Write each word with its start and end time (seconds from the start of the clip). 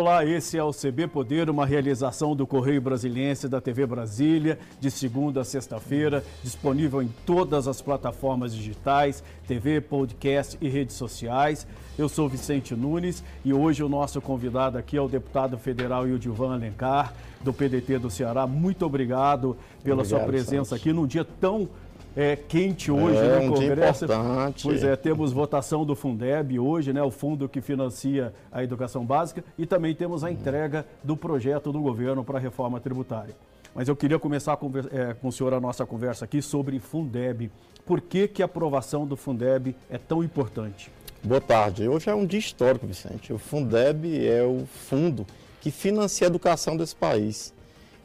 Olá, 0.00 0.24
esse 0.24 0.56
é 0.56 0.64
o 0.64 0.72
CB 0.72 1.08
Poder, 1.08 1.50
uma 1.50 1.66
realização 1.66 2.34
do 2.34 2.46
Correio 2.46 2.80
Brasiliense 2.80 3.46
da 3.46 3.60
TV 3.60 3.84
Brasília, 3.84 4.58
de 4.80 4.90
segunda 4.90 5.42
a 5.42 5.44
sexta-feira, 5.44 6.24
disponível 6.42 7.02
em 7.02 7.08
todas 7.26 7.68
as 7.68 7.82
plataformas 7.82 8.54
digitais, 8.54 9.22
TV, 9.46 9.78
podcast 9.78 10.56
e 10.58 10.70
redes 10.70 10.96
sociais. 10.96 11.66
Eu 11.98 12.08
sou 12.08 12.30
Vicente 12.30 12.74
Nunes 12.74 13.22
e 13.44 13.52
hoje 13.52 13.84
o 13.84 13.90
nosso 13.90 14.22
convidado 14.22 14.78
aqui 14.78 14.96
é 14.96 15.02
o 15.02 15.06
deputado 15.06 15.58
federal 15.58 16.08
Ildilvan 16.08 16.54
Alencar, 16.54 17.12
do 17.42 17.52
PDT 17.52 17.98
do 17.98 18.08
Ceará. 18.08 18.46
Muito 18.46 18.86
obrigado 18.86 19.54
pela 19.84 20.00
obrigado, 20.00 20.08
sua 20.08 20.20
presença 20.20 20.76
aqui 20.76 20.94
num 20.94 21.06
dia 21.06 21.26
tão 21.26 21.68
é, 22.16 22.36
quente 22.36 22.90
hoje 22.90 23.18
é, 23.18 23.38
no 23.38 23.52
um 23.52 23.54
Congresso. 23.54 24.06
Dia 24.06 24.16
importante. 24.16 24.62
Pois 24.64 24.82
é, 24.82 24.96
temos 24.96 25.32
votação 25.32 25.84
do 25.84 25.94
Fundeb 25.94 26.58
hoje, 26.58 26.92
né, 26.92 27.02
o 27.02 27.10
fundo 27.10 27.48
que 27.48 27.60
financia 27.60 28.32
a 28.50 28.62
educação 28.62 29.04
básica, 29.04 29.44
e 29.56 29.66
também 29.66 29.94
temos 29.94 30.24
a 30.24 30.30
entrega 30.30 30.86
do 31.02 31.16
projeto 31.16 31.72
do 31.72 31.80
governo 31.80 32.24
para 32.24 32.38
a 32.38 32.40
reforma 32.40 32.80
tributária. 32.80 33.34
Mas 33.74 33.88
eu 33.88 33.94
queria 33.94 34.18
começar 34.18 34.56
com, 34.56 34.70
é, 34.90 35.14
com 35.14 35.28
o 35.28 35.32
senhor 35.32 35.54
a 35.54 35.60
nossa 35.60 35.86
conversa 35.86 36.24
aqui 36.24 36.42
sobre 36.42 36.78
Fundeb. 36.80 37.50
Por 37.86 38.00
que, 38.00 38.26
que 38.26 38.42
a 38.42 38.46
aprovação 38.46 39.06
do 39.06 39.16
Fundeb 39.16 39.74
é 39.88 39.96
tão 39.96 40.24
importante? 40.24 40.90
Boa 41.22 41.40
tarde. 41.40 41.86
Hoje 41.88 42.08
é 42.08 42.14
um 42.14 42.26
dia 42.26 42.38
histórico, 42.38 42.86
Vicente. 42.86 43.32
O 43.32 43.38
Fundeb 43.38 44.26
é 44.26 44.42
o 44.42 44.66
fundo 44.66 45.26
que 45.60 45.70
financia 45.70 46.26
a 46.26 46.28
educação 46.28 46.76
desse 46.76 46.96
país. 46.96 47.52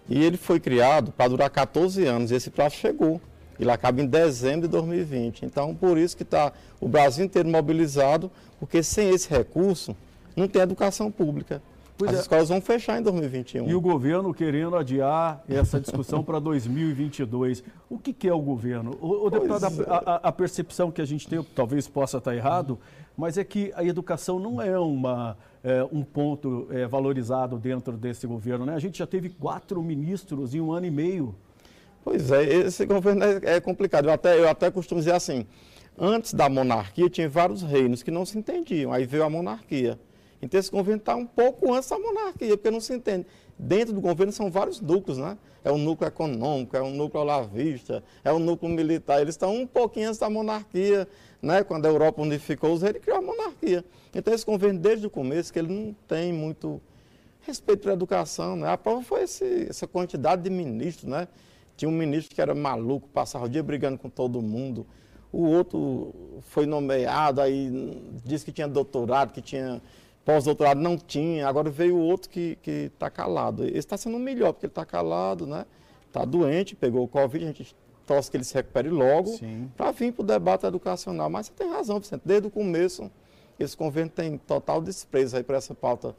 E 0.08 0.24
ele 0.24 0.38
foi 0.38 0.60
criado 0.60 1.12
para 1.12 1.30
durar 1.30 1.50
14 1.50 2.06
anos 2.06 2.30
e 2.30 2.36
esse 2.36 2.52
prazo 2.52 2.76
chegou. 2.76 3.20
Ele 3.60 3.72
acaba 3.72 4.02
em 4.02 4.06
dezembro 4.06 4.62
de 4.62 4.68
2020. 4.70 5.46
Então, 5.46 5.74
por 5.76 5.98
isso 5.98 6.16
que 6.16 6.24
está 6.24 6.52
o 6.80 6.88
Brasil 6.88 7.26
inteiro 7.26 7.50
mobilizado, 7.50 8.32
porque 8.60 8.84
sem 8.84 9.10
esse 9.10 9.30
recurso 9.30 9.96
não 10.36 10.48
tem 10.48 10.62
educação 10.62 11.12
pública. 11.12 11.62
Pois 11.98 12.12
As 12.12 12.18
é. 12.18 12.22
escolas 12.22 12.50
vão 12.50 12.60
fechar 12.60 13.00
em 13.00 13.02
2021. 13.02 13.70
E 13.70 13.74
o 13.74 13.80
governo 13.80 14.34
querendo 14.34 14.76
adiar 14.76 15.42
essa 15.48 15.80
discussão 15.80 16.24
para 16.24 16.40
2022. 16.40 17.64
O 17.90 17.98
que, 17.98 18.12
que, 18.12 18.28
é 18.28 18.34
o 18.34 18.42
governo? 18.42 18.98
O, 19.00 19.28
o 19.28 19.30
deputado, 19.30 19.82
é. 19.82 19.86
a, 19.88 20.16
a, 20.24 20.32
percepção 20.32 20.92
que 20.92 21.02
a 21.02 21.06
gente 21.06 21.26
tem, 21.28 21.42
talvez 21.56 21.88
possa 21.88 22.18
estar 22.18 22.36
errado, 22.36 22.78
mas 23.18 23.38
é 23.38 23.46
que 23.46 23.72
a 23.76 23.84
educação 23.84 24.40
não 24.40 24.62
é, 24.62 24.78
uma, 24.78 25.38
é, 25.64 25.88
um 25.90 26.04
ponto 26.04 26.68
é, 26.70 26.86
valorizado 26.86 27.58
dentro 27.58 27.94
desse 27.94 28.28
governo. 28.28 28.66
Né? 28.66 28.76
A 28.76 28.80
gente 28.80 29.00
já 29.00 29.08
teve 29.08 29.30
quatro 29.30 29.82
ministros 29.82 30.54
em 30.54 30.60
um 30.60 30.74
ano 30.74 30.88
e 30.88 30.92
meio 30.92 31.34
Pois 32.06 32.30
é, 32.30 32.44
esse 32.44 32.86
governo 32.86 33.24
é, 33.24 33.56
é 33.56 33.60
complicado. 33.60 34.06
Eu 34.06 34.14
até, 34.14 34.38
eu 34.38 34.48
até 34.48 34.70
costumo 34.70 35.02
dizer 35.02 35.16
assim, 35.16 35.48
antes 35.98 36.36
da 36.36 36.48
monarquia 36.48 37.10
tinha 37.10 37.28
vários 37.28 37.64
reinos 37.64 38.04
que 38.04 38.12
não 38.12 38.24
se 38.24 38.38
entendiam, 38.38 38.94
aí 38.94 39.08
veio 39.08 39.24
a 39.24 39.30
monarquia. 39.30 40.00
Então 40.40 40.60
esse 40.60 40.70
governo 40.70 41.00
está 41.00 41.16
um 41.16 41.26
pouco 41.26 41.74
antes 41.74 41.90
da 41.90 41.98
monarquia, 41.98 42.56
porque 42.56 42.70
não 42.70 42.80
se 42.80 42.94
entende. 42.94 43.26
Dentro 43.58 43.92
do 43.92 44.00
governo 44.02 44.32
são 44.32 44.52
vários 44.52 44.80
núcleos, 44.80 45.18
né? 45.18 45.36
É 45.64 45.72
o 45.72 45.80
núcleo 45.80 46.08
econômico, 46.08 46.78
é 46.78 46.82
o 46.82 46.92
núcleo 46.92 47.24
olavista, 47.24 48.04
é 48.24 48.32
o 48.32 48.38
núcleo 48.38 48.72
militar. 48.72 49.20
Eles 49.20 49.34
estão 49.34 49.56
um 49.56 49.66
pouquinho 49.66 50.10
antes 50.10 50.20
da 50.20 50.30
monarquia, 50.30 51.08
né? 51.42 51.64
Quando 51.64 51.88
a 51.88 51.90
Europa 51.90 52.22
unificou 52.22 52.72
os 52.72 52.84
reis, 52.84 52.94
ele 52.94 53.04
criou 53.04 53.18
a 53.18 53.22
monarquia. 53.24 53.84
Então 54.14 54.32
esse 54.32 54.46
governo, 54.46 54.80
desde 54.80 55.08
o 55.08 55.10
começo, 55.10 55.52
que 55.52 55.58
ele 55.58 55.74
não 55.74 55.96
tem 56.08 56.32
muito 56.32 56.80
respeito 57.42 57.82
pela 57.82 57.94
educação, 57.94 58.56
né? 58.56 58.70
A 58.70 58.78
prova 58.78 59.02
foi 59.02 59.24
esse, 59.24 59.66
essa 59.68 59.88
quantidade 59.88 60.44
de 60.44 60.52
ministros, 60.52 61.10
né? 61.10 61.28
Tinha 61.76 61.90
um 61.90 61.92
ministro 61.94 62.34
que 62.34 62.42
era 62.42 62.56
maluco, 62.56 63.08
passava 63.10 63.46
o 63.46 63.50
dia 63.50 63.62
brigando 63.62 63.98
com 63.98 64.10
todo 64.10 64.42
mundo. 64.42 64.86
O 65.32 65.44
outro 65.44 66.14
foi 66.42 66.66
nomeado, 66.66 67.42
aí 67.42 68.02
disse 68.24 68.46
que 68.46 68.52
tinha 68.52 68.68
doutorado, 68.68 69.34
que 69.34 69.42
tinha 69.42 69.82
pós-doutorado, 70.24 70.80
não 70.80 70.98
tinha. 70.98 71.48
Agora 71.48 71.70
veio 71.70 71.96
o 71.96 72.00
outro 72.00 72.30
que 72.30 72.58
está 72.66 73.10
calado. 73.10 73.66
Esse 73.66 73.80
está 73.80 73.98
sendo 73.98 74.18
melhor, 74.18 74.54
porque 74.54 74.66
ele 74.66 74.72
está 74.72 74.86
calado, 74.86 75.46
né? 75.46 75.66
Está 76.08 76.24
doente, 76.24 76.76
pegou 76.76 77.04
o 77.04 77.08
Covid, 77.08 77.44
a 77.44 77.48
gente 77.48 77.76
torce 78.08 78.32
que 78.32 78.38
ele 78.38 78.46
se 78.46 78.54
recupere 78.54 78.90
logo, 78.90 79.38
para 79.76 79.92
vir 79.92 80.14
para 80.14 80.24
o 80.24 80.26
debate 80.26 80.66
educacional. 80.66 81.30
Mas 81.30 81.48
você 81.48 81.54
tem 81.54 81.70
razão, 81.70 82.00
Vicente. 82.00 82.22
Desde 82.24 82.48
o 82.48 82.52
começo, 82.52 83.12
esse 83.60 83.76
governo 83.76 84.10
tem 84.10 84.38
total 84.38 84.82
desprezo 84.82 85.36
aí 85.36 85.44
para 85.44 85.58
essa 85.58 85.76
pauta 85.76 86.16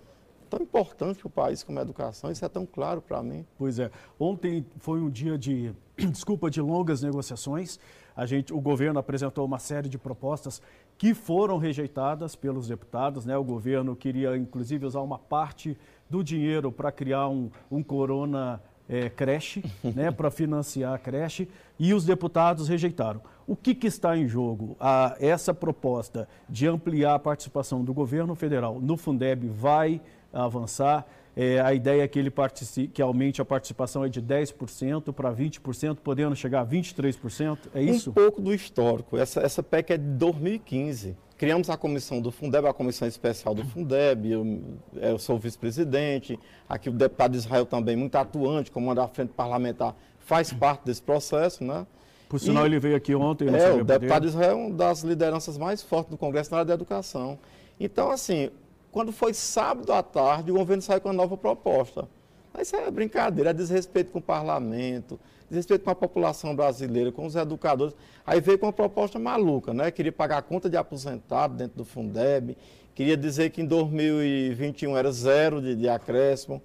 tão 0.49 0.63
importante 0.63 1.19
para 1.19 1.27
o 1.27 1.31
país 1.31 1.63
como 1.63 1.79
a 1.79 1.83
educação, 1.83 2.31
isso 2.31 2.45
é 2.45 2.49
tão 2.49 2.65
claro 2.65 3.01
para 3.03 3.23
mim. 3.23 3.45
Pois 3.59 3.79
é. 3.79 3.91
Ontem 4.19 4.65
foi 4.79 5.01
um 5.01 5.11
dia 5.11 5.37
de, 5.37 5.73
desculpa, 5.97 6.51
de 6.51 6.61
longas 6.61 7.03
negociações. 7.03 7.79
A 8.17 8.25
gente, 8.25 8.53
o 8.53 8.61
governo 8.61 8.99
apresentou 8.99 9.45
uma 9.45 9.59
série 9.59 9.89
de 9.89 9.99
propostas 9.99 10.63
que 10.97 11.13
foram 11.13 11.59
rejeitadas 11.59 12.35
pelos 12.35 12.69
deputados. 12.69 13.27
Né? 13.27 13.37
O 13.37 13.45
governo 13.45 13.95
queria, 13.95 14.37
inclusive, 14.37 14.87
usar 14.87 15.01
uma 15.01 15.19
parte 15.19 15.77
do 16.09 16.23
dinheiro 16.23 16.73
para 16.73 16.91
criar 16.91 17.29
um, 17.29 17.51
um 17.71 17.83
corona 17.83 18.63
é, 18.89 19.11
creche, 19.11 19.65
né, 19.83 20.11
para 20.11 20.31
financiar 20.31 20.95
a 20.95 20.99
creche, 20.99 21.49
e 21.79 21.93
os 21.93 22.05
deputados 22.05 22.69
rejeitaram. 22.69 23.21
O 23.47 23.55
que, 23.55 23.75
que 23.75 23.87
está 23.87 24.17
em 24.17 24.27
jogo? 24.27 24.77
A, 24.81 25.17
essa 25.21 25.53
proposta 25.53 26.29
de 26.49 26.67
ampliar 26.67 27.15
a 27.15 27.19
participação 27.19 27.85
do 27.85 27.93
governo 27.93 28.35
federal 28.35 28.81
no 28.81 28.97
Fundeb 28.97 29.49
vai 29.49 30.01
avançar. 30.45 31.07
É, 31.37 31.61
a 31.61 31.75
ideia 31.75 32.03
é 32.03 32.09
que 32.09 32.19
ele 32.19 32.31
participe, 32.31 32.89
que 32.89 33.03
aumente 33.03 33.43
a 33.43 33.45
participação 33.45 34.03
é 34.03 34.09
de 34.09 34.23
10% 34.23 35.13
para 35.13 35.31
20%, 35.31 35.99
podendo 36.03 36.35
chegar 36.35 36.63
a 36.63 36.67
23%, 36.67 37.59
é 37.75 37.83
isso? 37.83 38.09
Um 38.09 38.13
pouco 38.15 38.41
do 38.41 38.55
histórico. 38.55 39.19
Essa, 39.19 39.41
essa 39.41 39.63
PEC 39.63 39.93
é 39.93 39.99
de 39.99 40.05
2015. 40.05 41.15
Criamos 41.37 41.69
a 41.69 41.77
comissão 41.77 42.23
do 42.23 42.33
Fundeb, 42.33 42.67
a 42.67 42.73
comissão 42.73 43.07
especial 43.07 43.55
do 43.55 43.63
Fundeb, 43.67 44.31
eu, 44.31 44.63
eu 44.95 45.19
sou 45.19 45.39
vice-presidente, 45.39 46.41
aqui 46.67 46.89
o 46.89 46.93
deputado 46.93 47.35
Israel 47.35 47.67
também, 47.67 47.95
muito 47.95 48.17
atuante, 48.17 48.71
comanda 48.71 49.05
a 49.05 49.09
frente 49.09 49.35
parlamentar, 49.37 49.95
faz 50.19 50.51
parte 50.51 50.87
desse 50.87 51.03
processo, 51.03 51.63
né? 51.63 51.87
Por 52.31 52.41
sinal, 52.41 52.65
e, 52.65 52.69
ele 52.69 52.79
veio 52.81 52.97
aqui 52.97 53.15
ontem. 53.15 53.49
É, 53.49 53.73
o 53.73 53.85
deputado 53.85 54.27
Israel 54.27 54.53
é 54.53 54.55
uma 54.55 54.75
das 54.75 55.03
lideranças 55.03 55.59
mais 55.59 55.83
fortes 55.83 56.11
do 56.11 56.17
Congresso 56.17 56.51
na 56.51 56.59
área 56.59 56.69
da 56.69 56.75
educação. 56.75 57.39
Então, 57.79 58.11
assim, 58.11 58.51
quando 58.97 59.13
foi 59.13 59.35
sábado 59.35 59.93
à 59.93 60.03
tarde, 60.03 60.51
o 60.51 60.55
governo 60.55 60.81
saiu 60.81 61.03
com 61.03 61.11
uma 61.11 61.15
nova 61.15 61.37
proposta. 61.37 62.09
Mas 62.51 62.69
isso 62.69 62.77
é 62.77 62.91
brincadeira, 62.91 63.51
é 63.51 63.53
desrespeito 63.53 64.11
com 64.11 64.21
o 64.21 64.23
parlamento, 64.23 65.21
desrespeito 65.51 65.85
com 65.85 65.91
a 65.91 65.95
população 65.95 66.57
brasileira, 66.57 67.13
com 67.13 67.27
os 67.27 67.37
educadores. 67.37 67.95
Aí 68.25 68.41
veio 68.41 68.59
com 68.59 68.65
uma 68.65 68.73
proposta 68.73 69.19
maluca, 69.19 69.75
né? 69.75 69.91
Queria 69.91 70.11
pagar 70.11 70.39
a 70.39 70.43
conta 70.43 70.71
de 70.71 70.79
aposentado 70.79 71.55
dentro 71.57 71.77
do 71.77 71.85
Fundeb, 71.85 72.57
queria 72.95 73.19
dizer 73.19 73.51
que 73.51 73.61
em 73.61 73.67
2021 73.67 74.97
era 74.97 75.13
zero 75.13 75.61
de, 75.61 75.77
de 75.77 75.91
acréscimo. 75.91 76.63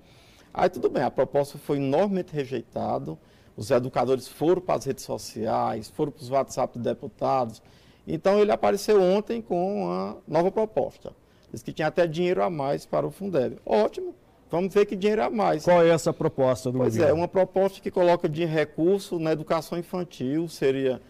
Aí 0.54 0.70
tudo 0.70 0.90
bem, 0.90 1.04
a 1.04 1.12
proposta 1.12 1.58
foi 1.58 1.80
enormemente 1.80 2.34
rejeitada. 2.34 3.18
Os 3.58 3.72
educadores 3.72 4.26
foram 4.26 4.62
para 4.62 4.76
as 4.76 4.86
redes 4.86 5.04
sociais, 5.04 5.90
foram 5.90 6.14
para 6.14 6.22
os 6.22 6.30
WhatsApp 6.30 6.78
de 6.78 6.84
deputados. 6.86 7.62
Então 8.08 8.40
ele 8.40 8.54
apareceu 8.54 9.02
ontem 9.02 9.42
com 9.42 9.84
uma 9.84 10.18
nova 10.26 10.50
proposta. 10.50 11.12
Diz 11.52 11.62
que 11.62 11.74
tinha 11.74 11.88
até 11.88 12.08
dinheiro 12.08 12.42
a 12.42 12.50
mais 12.50 12.86
para 12.86 13.06
o 13.06 13.12
Fundeb. 13.12 13.58
Ótimo, 13.66 14.16
vamos 14.50 14.74
ver 14.74 14.86
que 14.86 14.96
dinheiro 14.96 15.24
a 15.24 15.30
mais. 15.30 15.64
Qual 15.64 15.84
é 15.84 15.90
essa 15.90 16.14
proposta 16.14 16.72
do 16.72 16.78
pois 16.78 16.94
governo? 16.94 17.08
Pois 17.08 17.18
é, 17.18 17.22
uma 17.22 17.28
proposta 17.28 17.82
que 17.82 17.92
coloca 17.92 18.30
de 18.30 18.46
recurso 18.46 19.20
na 19.20 19.32
educação 19.32 19.78
infantil, 19.78 20.48
seria... 20.48 21.02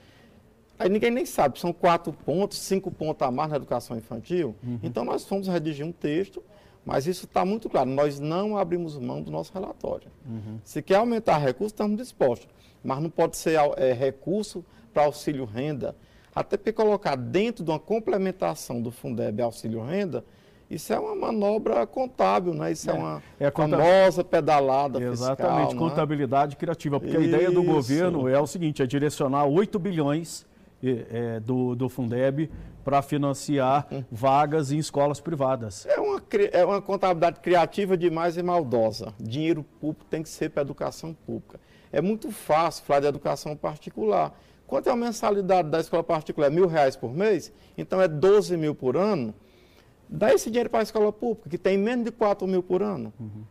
Aí 0.79 0.89
ninguém 0.89 1.11
nem 1.11 1.27
sabe, 1.27 1.59
são 1.59 1.71
quatro 1.71 2.11
pontos, 2.11 2.57
cinco 2.57 2.89
pontos 2.89 3.27
a 3.27 3.29
mais 3.29 3.51
na 3.51 3.57
educação 3.57 3.95
infantil. 3.95 4.55
Uhum. 4.63 4.79
Então 4.81 5.05
nós 5.05 5.23
fomos 5.23 5.47
redigir 5.47 5.85
um 5.85 5.91
texto, 5.91 6.43
mas 6.83 7.05
isso 7.05 7.25
está 7.25 7.45
muito 7.45 7.69
claro, 7.69 7.87
nós 7.87 8.19
não 8.19 8.57
abrimos 8.57 8.97
mão 8.97 9.21
do 9.21 9.29
nosso 9.29 9.53
relatório. 9.53 10.07
Uhum. 10.25 10.57
Se 10.63 10.81
quer 10.81 10.95
aumentar 10.95 11.37
recurso, 11.37 11.73
estamos 11.73 11.97
dispostos. 11.97 12.49
Mas 12.83 12.99
não 12.99 13.11
pode 13.11 13.37
ser 13.37 13.59
é, 13.77 13.93
recurso 13.93 14.65
para 14.91 15.03
auxílio 15.03 15.45
renda, 15.45 15.95
até 16.33 16.57
porque 16.57 16.73
colocar 16.73 17.15
dentro 17.15 17.63
de 17.63 17.69
uma 17.69 17.79
complementação 17.79 18.81
do 18.81 18.89
Fundeb 18.89 19.39
auxílio 19.39 19.83
renda, 19.83 20.25
isso 20.71 20.93
é 20.93 20.99
uma 20.99 21.13
manobra 21.13 21.85
contábil, 21.85 22.53
né? 22.53 22.71
Isso 22.71 22.89
é, 22.89 22.93
é 22.93 22.97
uma 22.97 23.23
é 23.37 23.47
a 23.47 23.51
famosa 23.51 24.23
pedalada 24.23 25.03
Exatamente, 25.03 25.67
fiscal, 25.67 25.73
né? 25.73 25.89
contabilidade 25.89 26.55
né? 26.55 26.59
criativa. 26.59 26.97
Porque 26.97 27.17
isso. 27.17 27.25
a 27.25 27.27
ideia 27.27 27.51
do 27.51 27.61
governo 27.61 28.27
é 28.29 28.39
o 28.39 28.47
seguinte, 28.47 28.81
é 28.81 28.85
direcionar 28.85 29.45
8 29.45 29.77
bilhões 29.77 30.45
é, 30.81 31.41
do, 31.41 31.75
do 31.75 31.89
Fundeb 31.89 32.49
para 32.85 33.01
financiar 33.01 33.85
vagas 34.09 34.71
em 34.71 34.77
escolas 34.77 35.19
privadas. 35.19 35.85
É 35.85 35.99
uma, 35.99 36.21
é 36.51 36.65
uma 36.65 36.81
contabilidade 36.81 37.41
criativa 37.41 37.97
demais 37.97 38.37
e 38.37 38.41
maldosa. 38.41 39.13
Dinheiro 39.19 39.63
público 39.79 40.05
tem 40.09 40.23
que 40.23 40.29
ser 40.29 40.49
para 40.49 40.61
a 40.61 40.63
educação 40.63 41.13
pública. 41.13 41.59
É 41.91 42.01
muito 42.01 42.31
fácil 42.31 42.85
falar 42.85 43.01
de 43.01 43.07
educação 43.07 43.57
particular. 43.57 44.33
Quanto 44.65 44.87
é 44.87 44.91
a 44.93 44.95
mensalidade 44.95 45.69
da 45.69 45.81
escola 45.81 46.01
particular? 46.01 46.49
Mil 46.49 46.65
reais 46.65 46.95
por 46.95 47.13
mês? 47.13 47.51
Então 47.77 48.01
é 48.01 48.07
12 48.07 48.55
mil 48.55 48.73
por 48.73 48.95
ano. 48.95 49.35
Dá 50.13 50.33
esse 50.33 50.49
dinheiro 50.49 50.69
para 50.69 50.81
a 50.81 50.83
escola 50.83 51.13
pública, 51.13 51.49
que 51.49 51.57
tem 51.57 51.77
menos 51.77 52.03
de 52.03 52.11
4 52.11 52.45
mil 52.45 52.61
por 52.61 52.83
ano. 52.83 53.13
Uhum. 53.17 53.43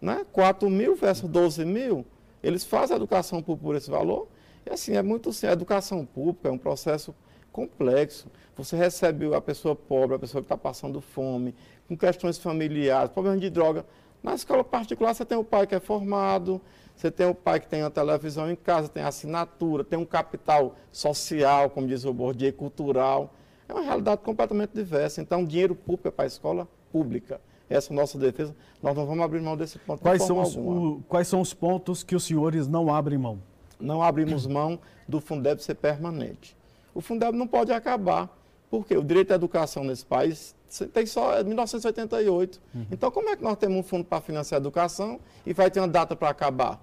Né? 0.00 0.26
4 0.32 0.68
mil 0.68 0.96
versus 0.96 1.30
12 1.30 1.64
mil, 1.64 2.04
eles 2.42 2.64
fazem 2.64 2.94
a 2.94 2.96
educação 2.96 3.40
pública 3.40 3.64
por 3.64 3.76
esse 3.76 3.88
valor. 3.88 4.26
E 4.66 4.70
assim, 4.70 4.96
é 4.96 5.02
muito 5.02 5.30
assim, 5.30 5.46
a 5.46 5.52
educação 5.52 6.04
pública 6.04 6.48
é 6.48 6.50
um 6.50 6.58
processo 6.58 7.14
complexo. 7.52 8.26
Você 8.56 8.76
recebe 8.76 9.32
a 9.32 9.40
pessoa 9.40 9.76
pobre, 9.76 10.16
a 10.16 10.18
pessoa 10.18 10.42
que 10.42 10.46
está 10.46 10.56
passando 10.56 11.00
fome, 11.00 11.54
com 11.86 11.96
questões 11.96 12.36
familiares, 12.36 13.12
problemas 13.12 13.40
de 13.40 13.48
droga. 13.48 13.86
Na 14.22 14.34
escola 14.34 14.64
particular, 14.64 15.14
você 15.14 15.24
tem 15.24 15.38
o 15.38 15.44
pai 15.44 15.68
que 15.68 15.74
é 15.74 15.80
formado, 15.80 16.60
você 16.96 17.10
tem 17.10 17.26
o 17.26 17.34
pai 17.34 17.60
que 17.60 17.68
tem 17.68 17.82
a 17.82 17.90
televisão 17.90 18.50
em 18.50 18.56
casa, 18.56 18.88
tem 18.88 19.02
assinatura, 19.02 19.84
tem 19.84 19.98
um 19.98 20.04
capital 20.04 20.74
social, 20.90 21.70
como 21.70 21.86
diz 21.86 22.04
o 22.04 22.12
Bourdieu, 22.12 22.52
cultural. 22.52 23.32
É 23.68 23.72
uma 23.72 23.82
realidade 23.82 24.20
completamente 24.22 24.70
diversa. 24.74 25.20
Então, 25.20 25.44
dinheiro 25.44 25.74
público 25.74 26.08
é 26.08 26.10
para 26.10 26.24
a 26.24 26.26
escola 26.26 26.68
pública. 26.90 27.40
Essa 27.68 27.92
é 27.92 27.96
a 27.96 28.00
nossa 28.00 28.18
defesa. 28.18 28.54
Nós 28.82 28.94
não 28.94 29.06
vamos 29.06 29.24
abrir 29.24 29.40
mão 29.40 29.56
desse 29.56 29.78
ponto. 29.78 30.02
Quais, 30.02 30.22
são 30.22 30.40
os, 30.40 30.56
o, 30.56 31.02
quais 31.08 31.26
são 31.26 31.40
os 31.40 31.54
pontos 31.54 32.02
que 32.02 32.14
os 32.14 32.24
senhores 32.24 32.66
não 32.68 32.94
abrem 32.94 33.18
mão? 33.18 33.40
Não 33.80 34.02
abrimos 34.02 34.46
mão 34.46 34.78
do 35.08 35.20
Fundeb 35.20 35.62
ser 35.62 35.74
permanente. 35.74 36.56
O 36.94 37.00
Fundeb 37.00 37.36
não 37.36 37.46
pode 37.46 37.72
acabar, 37.72 38.28
porque 38.70 38.96
o 38.96 39.02
direito 39.02 39.32
à 39.32 39.34
educação 39.34 39.82
nesse 39.82 40.04
país 40.04 40.54
tem 40.92 41.06
só 41.06 41.42
1988. 41.42 42.60
É 42.74 42.78
uhum. 42.78 42.86
Então, 42.90 43.10
como 43.10 43.28
é 43.28 43.36
que 43.36 43.42
nós 43.42 43.56
temos 43.56 43.78
um 43.78 43.82
fundo 43.82 44.04
para 44.04 44.20
financiar 44.20 44.58
a 44.58 44.62
educação 44.62 45.20
e 45.44 45.52
vai 45.52 45.70
ter 45.70 45.80
uma 45.80 45.88
data 45.88 46.14
para 46.14 46.28
acabar? 46.28 46.80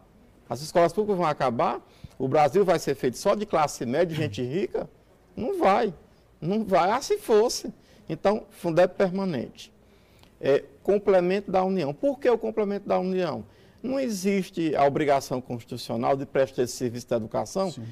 As 0.50 0.62
escolas 0.62 0.92
públicas 0.92 1.18
vão 1.18 1.28
acabar? 1.28 1.82
O 2.18 2.28
Brasil 2.28 2.66
vai 2.66 2.80
ser 2.80 2.96
feito 2.96 3.18
só 3.18 3.36
de 3.36 3.46
classe 3.46 3.86
média, 3.86 4.08
de 4.08 4.16
gente 4.16 4.42
rica? 4.44 4.90
Não 5.36 5.60
vai. 5.60 5.94
Não 6.42 6.64
vai, 6.64 6.92
ah, 6.92 7.02
se 7.02 7.18
fosse. 7.18 7.74
Então, 8.08 8.46
Fundeb 8.50 8.96
permanente. 8.96 9.72
É, 10.42 10.64
complemento 10.84 11.52
da 11.52 11.64
União. 11.64 11.94
Por 11.94 12.20
que 12.20 12.30
o 12.30 12.38
complemento 12.38 12.88
da 12.88 12.98
União? 12.98 13.46
Não 13.84 14.00
existe 14.00 14.76
a 14.76 14.86
obrigação 14.86 15.40
constitucional 15.40 16.18
de 16.18 16.26
prestar 16.26 16.64
esse 16.64 16.76
serviço 16.76 17.08
da 17.08 17.18
educação 17.18 17.72
Sim. 17.72 17.84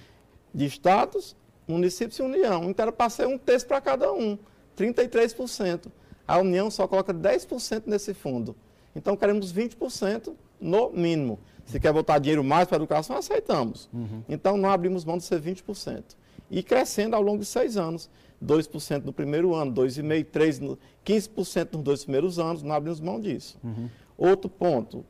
de 0.53 0.65
estados, 0.65 1.35
municípios 1.67 2.17
e 2.19 2.21
União. 2.21 2.63
Então, 2.69 2.83
era 2.83 2.91
para 2.91 3.09
ser 3.09 3.27
um 3.27 3.37
terço 3.37 3.67
para 3.67 3.79
cada 3.79 4.11
um, 4.11 4.37
33%. 4.77 5.87
A 6.27 6.39
União 6.39 6.69
só 6.69 6.87
coloca 6.87 7.13
10% 7.13 7.83
nesse 7.85 8.13
fundo. 8.13 8.55
Então, 8.95 9.15
queremos 9.15 9.53
20% 9.53 10.33
no 10.59 10.89
mínimo. 10.89 11.39
Se 11.65 11.79
quer 11.79 11.93
botar 11.93 12.19
dinheiro 12.19 12.43
mais 12.43 12.67
para 12.67 12.77
a 12.77 12.79
educação, 12.79 13.15
aceitamos. 13.15 13.89
Uhum. 13.93 14.23
Então, 14.27 14.57
não 14.57 14.69
abrimos 14.69 15.05
mão 15.05 15.17
de 15.17 15.23
ser 15.23 15.39
20%. 15.41 16.03
E 16.49 16.63
crescendo 16.63 17.15
ao 17.15 17.21
longo 17.21 17.39
de 17.39 17.45
seis 17.45 17.77
anos. 17.77 18.09
2% 18.43 19.03
no 19.03 19.13
primeiro 19.13 19.53
ano, 19.53 19.73
2,5%, 19.73 20.25
3%, 20.25 20.77
15% 21.05 21.73
nos 21.73 21.83
dois 21.83 22.03
primeiros 22.03 22.39
anos, 22.39 22.61
não 22.63 22.75
abrimos 22.75 22.99
mão 22.99 23.19
disso. 23.19 23.57
Uhum. 23.63 23.89
Outro 24.17 24.49
ponto, 24.49 25.05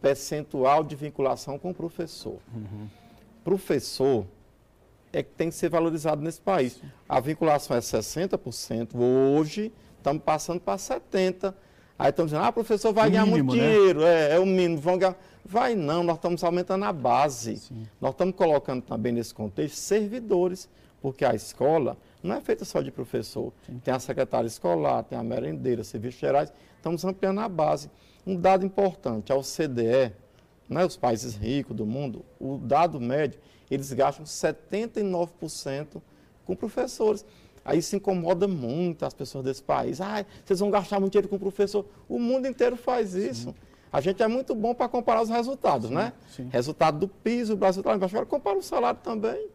percentual 0.00 0.84
de 0.84 0.96
vinculação 0.96 1.58
com 1.58 1.70
o 1.70 1.74
professor. 1.74 2.38
Uhum. 2.54 2.88
Professor 3.44 4.26
é 5.12 5.22
que 5.22 5.30
tem 5.30 5.48
que 5.48 5.54
ser 5.54 5.68
valorizado 5.68 6.22
nesse 6.22 6.40
país. 6.40 6.80
A 7.08 7.20
vinculação 7.20 7.76
é 7.76 7.80
60%, 7.80 8.90
hoje 8.94 9.72
estamos 9.98 10.22
passando 10.22 10.60
para 10.60 10.76
70%. 10.76 11.54
Aí 11.98 12.08
estamos 12.08 12.30
dizendo, 12.30 12.46
ah, 12.46 12.52
professor 12.52 12.94
vai 12.94 13.08
o 13.08 13.10
ganhar 13.10 13.26
mínimo, 13.26 13.44
muito 13.44 13.60
né? 13.60 13.70
dinheiro, 13.70 14.02
é, 14.04 14.36
é, 14.36 14.38
o 14.38 14.46
mínimo, 14.46 14.78
vão 14.78 14.96
ganhar. 14.96 15.14
Vai 15.44 15.74
não, 15.74 16.02
nós 16.02 16.16
estamos 16.16 16.42
aumentando 16.42 16.86
a 16.86 16.92
base. 16.92 17.58
Sim. 17.58 17.86
Nós 18.00 18.12
estamos 18.12 18.34
colocando 18.34 18.82
também 18.82 19.12
nesse 19.12 19.34
contexto 19.34 19.74
servidores, 19.74 20.66
porque 21.02 21.26
a 21.26 21.34
escola 21.34 21.98
não 22.22 22.36
é 22.36 22.40
feita 22.40 22.64
só 22.64 22.80
de 22.80 22.90
professor. 22.90 23.52
Sim. 23.66 23.80
Tem 23.82 23.94
a 23.94 23.98
secretária 23.98 24.46
escolar, 24.46 25.02
tem 25.04 25.18
a 25.18 25.22
merendeira, 25.22 25.82
serviços 25.84 26.20
gerais. 26.20 26.52
Estamos 26.76 27.04
ampliando 27.04 27.40
a 27.40 27.48
base. 27.48 27.90
Um 28.26 28.36
dado 28.36 28.64
importante, 28.64 29.32
a 29.32 29.36
OCDE, 29.36 30.12
né, 30.68 30.84
os 30.84 30.96
países 30.96 31.34
ricos 31.34 31.74
do 31.74 31.86
mundo, 31.86 32.24
o 32.38 32.58
dado 32.58 33.00
médio, 33.00 33.40
eles 33.70 33.92
gastam 33.92 34.24
79% 34.24 36.02
com 36.44 36.54
professores. 36.54 37.24
Aí 37.64 37.78
isso 37.78 37.94
incomoda 37.96 38.48
muito 38.48 39.04
as 39.04 39.14
pessoas 39.14 39.44
desse 39.44 39.62
país. 39.62 40.00
Ah, 40.00 40.24
vocês 40.44 40.60
vão 40.60 40.70
gastar 40.70 40.98
muito 40.98 41.12
dinheiro 41.12 41.28
com 41.28 41.38
professor. 41.38 41.86
O 42.08 42.18
mundo 42.18 42.46
inteiro 42.46 42.76
faz 42.76 43.14
isso. 43.14 43.50
Sim. 43.50 43.54
A 43.92 44.00
gente 44.00 44.22
é 44.22 44.28
muito 44.28 44.54
bom 44.54 44.72
para 44.74 44.88
comparar 44.88 45.20
os 45.20 45.28
resultados, 45.28 45.88
sim, 45.88 45.94
né? 45.94 46.12
Sim. 46.34 46.48
Resultado 46.52 46.98
do 47.00 47.08
PIS, 47.08 47.50
o 47.50 47.56
Brasil 47.56 47.80
está 47.80 47.90
lá 47.90 47.96
embaixo. 47.96 48.14
Agora 48.14 48.26
compara 48.26 48.56
o 48.56 48.62
salário 48.62 49.00
também. 49.02 49.48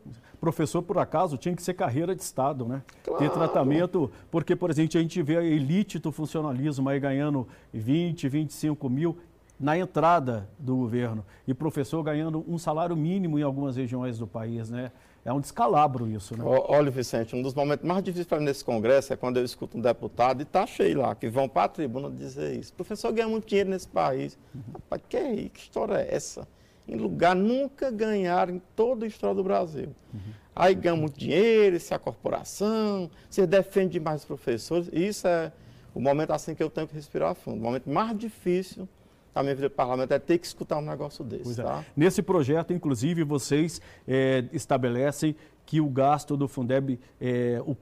Professor, 0.45 0.83
por 0.83 0.99
acaso, 0.99 1.37
tinha 1.37 1.55
que 1.55 1.63
ser 1.63 1.73
carreira 1.73 2.15
de 2.15 2.21
Estado, 2.21 2.67
né? 2.67 2.83
Claro. 3.03 3.19
Ter 3.19 3.31
tratamento, 3.31 4.11
porque, 4.29 4.55
por 4.55 4.69
exemplo, 4.69 4.95
a 4.95 5.01
gente 5.01 5.19
vê 5.23 5.37
a 5.37 5.43
elite 5.43 5.97
do 5.97 6.11
funcionalismo 6.11 6.87
aí 6.87 6.99
ganhando 6.99 7.47
20, 7.73 8.29
25 8.29 8.87
mil 8.87 9.17
na 9.59 9.75
entrada 9.75 10.47
do 10.59 10.75
governo 10.75 11.25
e 11.47 11.53
professor 11.55 12.03
ganhando 12.03 12.45
um 12.47 12.59
salário 12.59 12.95
mínimo 12.95 13.39
em 13.39 13.41
algumas 13.41 13.75
regiões 13.75 14.19
do 14.19 14.27
país, 14.27 14.69
né? 14.69 14.91
É 15.25 15.33
um 15.33 15.39
descalabro 15.39 16.07
isso, 16.07 16.37
né? 16.37 16.43
Olha, 16.45 16.91
Vicente, 16.91 17.35
um 17.35 17.41
dos 17.41 17.55
momentos 17.55 17.83
mais 17.83 18.03
difíceis 18.03 18.27
para 18.27 18.37
mim 18.37 18.45
nesse 18.45 18.63
congresso 18.63 19.13
é 19.13 19.15
quando 19.15 19.37
eu 19.37 19.43
escuto 19.43 19.79
um 19.79 19.81
deputado 19.81 20.41
e 20.41 20.43
está 20.43 20.67
cheio 20.67 20.99
lá, 20.99 21.15
que 21.15 21.27
vão 21.27 21.49
para 21.49 21.63
a 21.63 21.69
tribuna 21.69 22.11
dizer 22.11 22.55
isso. 22.55 22.71
O 22.71 22.75
professor 22.75 23.11
ganha 23.11 23.27
muito 23.27 23.47
dinheiro 23.47 23.71
nesse 23.71 23.87
país. 23.87 24.37
Uhum. 24.53 24.61
Rapaz, 24.73 25.01
que, 25.09 25.49
que 25.49 25.59
história 25.59 25.95
é 25.95 26.13
essa? 26.13 26.47
Em 26.87 26.95
lugar 26.95 27.35
nunca 27.35 27.89
ganharam 27.89 28.55
em 28.55 28.61
toda 28.75 29.05
a 29.05 29.07
história 29.07 29.35
do 29.35 29.43
Brasil. 29.43 29.95
Uhum. 30.13 30.19
Aí 30.55 30.73
ganha 30.73 30.95
muito 30.95 31.19
dinheiro, 31.19 31.75
isso 31.75 31.93
é 31.93 31.97
a 31.97 31.99
corporação, 31.99 33.09
você 33.29 33.45
defende 33.45 33.93
demais 33.93 34.21
os 34.21 34.25
professores. 34.25 34.89
Isso 34.93 35.27
é 35.27 35.51
o 35.93 35.99
momento 35.99 36.31
assim 36.31 36.55
que 36.55 36.63
eu 36.63 36.69
tenho 36.69 36.87
que 36.87 36.93
respirar 36.93 37.35
fundo. 37.35 37.59
O 37.59 37.63
momento 37.63 37.89
mais 37.89 38.17
difícil 38.17 38.87
a 39.35 39.43
minha 39.43 39.53
vida 39.53 39.69
parlamentar 39.69 40.15
é 40.15 40.19
ter 40.19 40.37
que 40.37 40.47
escutar 40.47 40.77
um 40.77 40.81
negócio 40.81 41.23
desse. 41.23 41.59
É. 41.59 41.63
Tá? 41.63 41.83
Nesse 41.95 42.21
projeto, 42.21 42.71
inclusive, 42.71 43.21
vocês 43.23 43.81
é, 44.07 44.45
estabelecem 44.53 45.35
que 45.65 45.81
o 45.81 45.89
gasto 45.89 46.37
do 46.37 46.47
Fundeb, 46.47 46.97
é, 47.19 47.61
o 47.65 47.75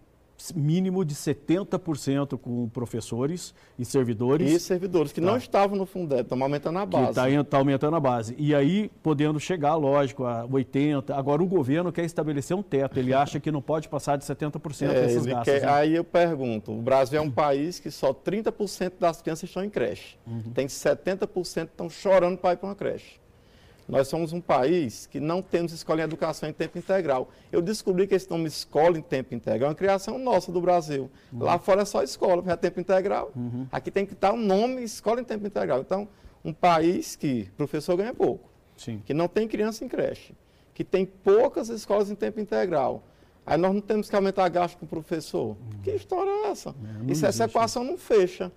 mínimo 0.52 1.06
de 1.06 1.16
70% 1.16 2.38
com 2.38 2.68
professores 2.70 3.54
e 3.78 3.86
servidores. 3.86 4.52
E 4.52 4.60
servidores 4.60 5.12
que 5.12 5.22
tá. 5.22 5.28
não 5.28 5.38
estavam 5.38 5.78
no 5.78 5.86
Fundeb, 5.86 6.22
estão 6.22 6.42
aumentando 6.42 6.80
a 6.80 6.86
base. 6.86 7.10
Está 7.10 7.44
tá 7.44 7.58
aumentando 7.58 7.96
a 7.96 8.00
base. 8.00 8.36
E 8.38 8.54
aí, 8.54 8.90
podendo 9.02 9.40
chegar, 9.40 9.76
lógico, 9.76 10.26
a 10.26 10.48
80%. 10.48 11.12
Agora, 11.12 11.42
o 11.42 11.46
governo 11.46 11.92
quer 11.92 12.06
estabelecer 12.06 12.56
um 12.56 12.64
teto. 12.64 12.98
Ele 13.00 13.14
acha 13.14 13.40
que 13.40 13.52
não 13.52 13.62
pode 13.62 13.88
passar 13.88 14.18
de 14.18 14.26
70% 14.26 14.90
é, 14.90 15.02
desses 15.02 15.26
gastos. 15.26 15.54
Quer, 15.54 15.62
né? 15.62 15.72
Aí 15.72 15.96
eu 15.96 16.04
pergunto, 16.04 16.72
o 16.72 16.82
Brasil 16.82 17.20
é 17.20 17.22
um 17.22 17.32
país 17.32 17.80
que 17.80 17.92
só 17.92 18.14
30% 18.14 18.94
das 19.00 19.22
crianças 19.22 19.50
estão 19.50 19.64
em 19.64 19.70
creche. 19.70 20.18
Uhum. 20.26 20.52
Tem 20.54 20.68
70% 20.68 21.28
que 21.28 21.60
estão 21.62 21.90
chorando 21.90 22.38
para 22.38 22.54
ir 22.54 22.58
para 22.58 22.70
uma 22.70 22.76
creche. 22.76 23.23
Nós 23.88 24.08
somos 24.08 24.32
um 24.32 24.40
país 24.40 25.06
que 25.06 25.20
não 25.20 25.42
temos 25.42 25.74
escola 25.74 26.02
em 26.02 26.04
educação 26.04 26.48
em 26.48 26.54
tempo 26.54 26.78
integral. 26.78 27.30
Eu 27.52 27.62
descobri 27.62 28.08
que 28.08 28.16
esse 28.16 28.30
nome 28.30 28.48
escola 28.48 28.98
em 28.98 29.02
tempo 29.02 29.36
integral 29.36 29.68
é 29.68 29.72
uma 29.72 29.76
criação 29.76 30.18
nossa 30.18 30.52
do 30.52 30.62
Brasil. 30.62 31.12
Uhum. 31.32 31.44
Lá 31.44 31.60
fora 31.60 31.82
é 31.82 31.86
só 31.86 32.02
escola, 32.02 32.44
é 32.52 32.56
tempo 32.56 32.80
integral. 32.80 33.32
Uhum. 33.36 33.68
Aqui 33.72 33.92
tem 33.92 34.06
que 34.06 34.14
estar 34.14 34.32
o 34.32 34.36
um 34.36 34.40
nome 34.40 34.84
escola 34.84 35.22
em 35.22 35.24
tempo 35.24 35.46
integral. 35.46 35.82
Então, 35.82 36.08
um 36.44 36.54
país 36.54 37.16
que 37.16 37.50
professor 37.58 37.96
ganha 37.96 38.14
pouco, 38.14 38.50
Sim. 38.78 39.02
que 39.06 39.14
não 39.14 39.28
tem 39.28 39.48
criança 39.48 39.84
em 39.84 39.88
creche, 39.88 40.34
que 40.74 40.84
tem 40.84 41.06
poucas 41.06 41.70
escolas 41.70 42.10
em 42.10 42.16
tempo 42.16 42.40
integral. 42.40 43.04
Aí 43.46 43.58
nós 43.58 43.74
não 43.74 43.82
temos 43.82 44.10
que 44.10 44.16
aumentar 44.16 44.48
gasto 44.50 44.78
com 44.78 44.86
o 44.86 44.88
professor. 44.88 45.50
Uhum. 45.50 45.82
Que 45.84 45.92
história 45.92 46.30
é 46.30 46.48
essa? 46.48 46.70
É, 46.70 47.12
isso, 47.12 47.26
essa 47.26 47.46
equação 47.46 47.84
não 47.84 47.98
fecha. 47.98 48.52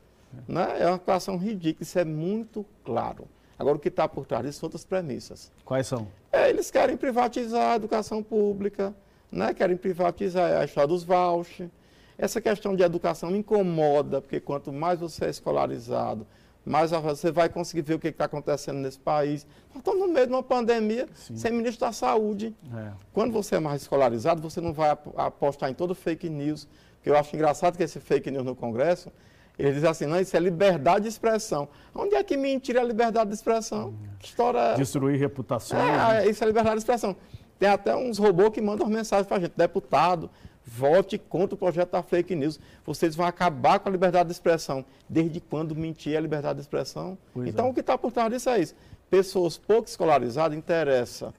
É. 0.48 0.52
Né? 0.52 0.76
é 0.80 0.86
uma 0.86 0.96
equação 0.96 1.36
ridícula, 1.36 1.82
isso 1.82 1.98
é 1.98 2.04
muito 2.04 2.64
claro. 2.84 3.28
Agora, 3.58 3.76
o 3.76 3.80
que 3.80 3.88
está 3.88 4.06
por 4.08 4.26
trás 4.26 4.44
disso 4.44 4.60
são 4.60 4.66
outras 4.66 4.84
premissas. 4.84 5.50
Quais 5.64 5.86
são? 5.86 6.08
É, 6.30 6.50
eles 6.50 6.70
querem 6.70 6.96
privatizar 6.96 7.72
a 7.72 7.76
educação 7.76 8.22
pública, 8.22 8.94
né? 9.32 9.54
querem 9.54 9.76
privatizar 9.76 10.60
a 10.60 10.64
história 10.64 10.88
dos 10.88 11.02
vouchers. 11.02 11.70
Essa 12.18 12.40
questão 12.40 12.74
de 12.74 12.82
educação 12.82 13.30
me 13.30 13.38
incomoda, 13.38 14.20
porque 14.20 14.40
quanto 14.40 14.72
mais 14.72 15.00
você 15.00 15.26
é 15.26 15.30
escolarizado, 15.30 16.26
mais 16.64 16.90
você 16.90 17.30
vai 17.30 17.48
conseguir 17.48 17.82
ver 17.82 17.94
o 17.94 17.98
que 17.98 18.08
está 18.08 18.24
acontecendo 18.24 18.78
nesse 18.78 18.98
país. 18.98 19.46
Nós 19.68 19.78
estamos 19.78 20.00
no 20.00 20.12
meio 20.12 20.26
de 20.26 20.32
uma 20.32 20.42
pandemia 20.42 21.08
Sim. 21.14 21.36
sem 21.36 21.52
ministro 21.52 21.86
da 21.86 21.92
Saúde. 21.92 22.54
É. 22.74 22.92
Quando 23.12 23.32
você 23.32 23.56
é 23.56 23.60
mais 23.60 23.82
escolarizado, 23.82 24.42
você 24.42 24.60
não 24.60 24.72
vai 24.72 24.90
apostar 25.16 25.70
em 25.70 25.74
todo 25.74 25.94
fake 25.94 26.28
news. 26.28 26.66
Porque 26.96 27.10
eu 27.10 27.16
acho 27.16 27.36
engraçado 27.36 27.76
que 27.76 27.84
esse 27.84 28.00
fake 28.00 28.30
news 28.30 28.44
no 28.44 28.56
Congresso 28.56 29.12
ele 29.58 29.72
diz 29.72 29.84
assim, 29.84 30.06
não, 30.06 30.20
isso 30.20 30.36
é 30.36 30.40
liberdade 30.40 31.04
de 31.04 31.08
expressão. 31.08 31.68
Onde 31.94 32.14
é 32.14 32.22
que 32.22 32.36
mentira 32.36 32.80
é 32.80 32.84
liberdade 32.84 33.30
de 33.30 33.36
expressão? 33.36 33.94
Que 34.18 34.28
história 34.28 34.58
é 34.58 34.74
Destruir 34.74 35.18
reputação. 35.18 35.78
É, 35.78 36.24
né? 36.24 36.28
isso 36.28 36.44
é 36.44 36.46
liberdade 36.46 36.76
de 36.76 36.80
expressão. 36.80 37.16
Tem 37.58 37.68
até 37.68 37.96
uns 37.96 38.18
robôs 38.18 38.50
que 38.50 38.60
mandam 38.60 38.86
mensagens 38.86 39.26
para 39.26 39.38
a 39.38 39.40
gente. 39.40 39.54
Deputado, 39.56 40.30
vote 40.64 41.16
contra 41.16 41.54
o 41.54 41.58
projeto 41.58 41.92
da 41.92 42.02
fake 42.02 42.34
news. 42.34 42.60
Vocês 42.84 43.16
vão 43.16 43.24
acabar 43.24 43.78
com 43.78 43.88
a 43.88 43.92
liberdade 43.92 44.28
de 44.28 44.32
expressão. 44.32 44.84
Desde 45.08 45.40
quando 45.40 45.74
mentir 45.74 46.14
é 46.14 46.20
liberdade 46.20 46.56
de 46.56 46.62
expressão? 46.62 47.16
Pois 47.32 47.48
então, 47.48 47.66
é. 47.66 47.70
o 47.70 47.74
que 47.74 47.80
está 47.80 47.96
por 47.96 48.12
trás 48.12 48.30
disso 48.30 48.50
é 48.50 48.60
isso. 48.60 48.74
Pessoas 49.08 49.56
pouco 49.56 49.88
escolarizadas 49.88 50.58
interessa 50.58 51.32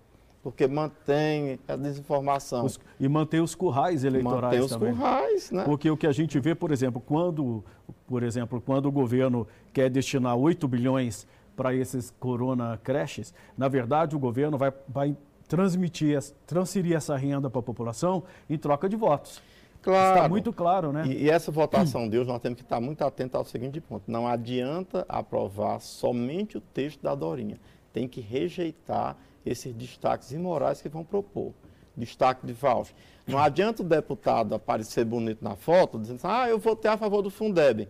porque 0.47 0.65
mantém 0.65 1.59
a 1.67 1.75
desinformação. 1.75 2.63
Os, 2.63 2.79
e 2.97 3.05
mantém 3.09 3.41
os 3.41 3.53
currais 3.53 4.05
eleitorais 4.05 4.43
mantém 4.43 4.59
os 4.61 4.71
também. 4.71 4.93
currais, 4.93 5.51
né? 5.51 5.65
Porque 5.65 5.91
o 5.91 5.97
que 5.97 6.07
a 6.07 6.11
gente 6.13 6.39
vê, 6.39 6.55
por 6.55 6.71
exemplo, 6.71 7.03
quando, 7.05 7.61
por 8.07 8.23
exemplo, 8.23 8.61
quando 8.61 8.85
o 8.85 8.91
governo 8.91 9.45
quer 9.73 9.89
destinar 9.89 10.37
8 10.37 10.65
bilhões 10.65 11.27
para 11.53 11.75
esses 11.75 12.13
corona 12.17 12.79
creches, 12.81 13.33
na 13.57 13.67
verdade 13.67 14.15
o 14.15 14.19
governo 14.19 14.57
vai, 14.57 14.71
vai 14.87 15.17
transmitir, 15.49 16.17
transferir 16.45 16.95
essa 16.95 17.17
renda 17.17 17.49
para 17.49 17.59
a 17.59 17.63
população 17.63 18.23
em 18.49 18.57
troca 18.57 18.87
de 18.87 18.95
votos. 18.95 19.41
Claro. 19.81 20.15
Está 20.15 20.29
muito 20.29 20.53
claro, 20.53 20.93
né? 20.93 21.07
E, 21.07 21.23
e 21.23 21.29
essa 21.29 21.51
votação 21.51 22.07
de 22.07 22.17
hoje 22.17 22.29
nós 22.29 22.39
temos 22.39 22.55
que 22.55 22.63
estar 22.63 22.79
muito 22.79 23.01
atentos 23.01 23.35
ao 23.35 23.43
seguinte 23.43 23.81
ponto. 23.81 24.09
Não 24.09 24.25
adianta 24.25 25.05
aprovar 25.09 25.81
somente 25.81 26.57
o 26.57 26.61
texto 26.61 27.01
da 27.01 27.13
Dorinha. 27.13 27.59
Tem 27.91 28.07
que 28.07 28.21
rejeitar 28.21 29.17
esses 29.47 29.73
destaques 29.73 30.31
imorais 30.31 30.81
que 30.81 30.89
vão 30.89 31.03
propor. 31.03 31.53
Destaque 31.95 32.45
de 32.45 32.53
voucher. 32.53 32.95
Não 33.25 33.39
adianta 33.39 33.81
o 33.81 33.85
deputado 33.85 34.53
aparecer 34.53 35.03
bonito 35.03 35.43
na 35.43 35.55
foto, 35.55 35.99
dizendo 35.99 36.17
assim, 36.17 36.27
ah, 36.27 36.47
eu 36.47 36.59
votei 36.59 36.89
a 36.89 36.97
favor 36.97 37.21
do 37.21 37.29
Fundeb. 37.29 37.87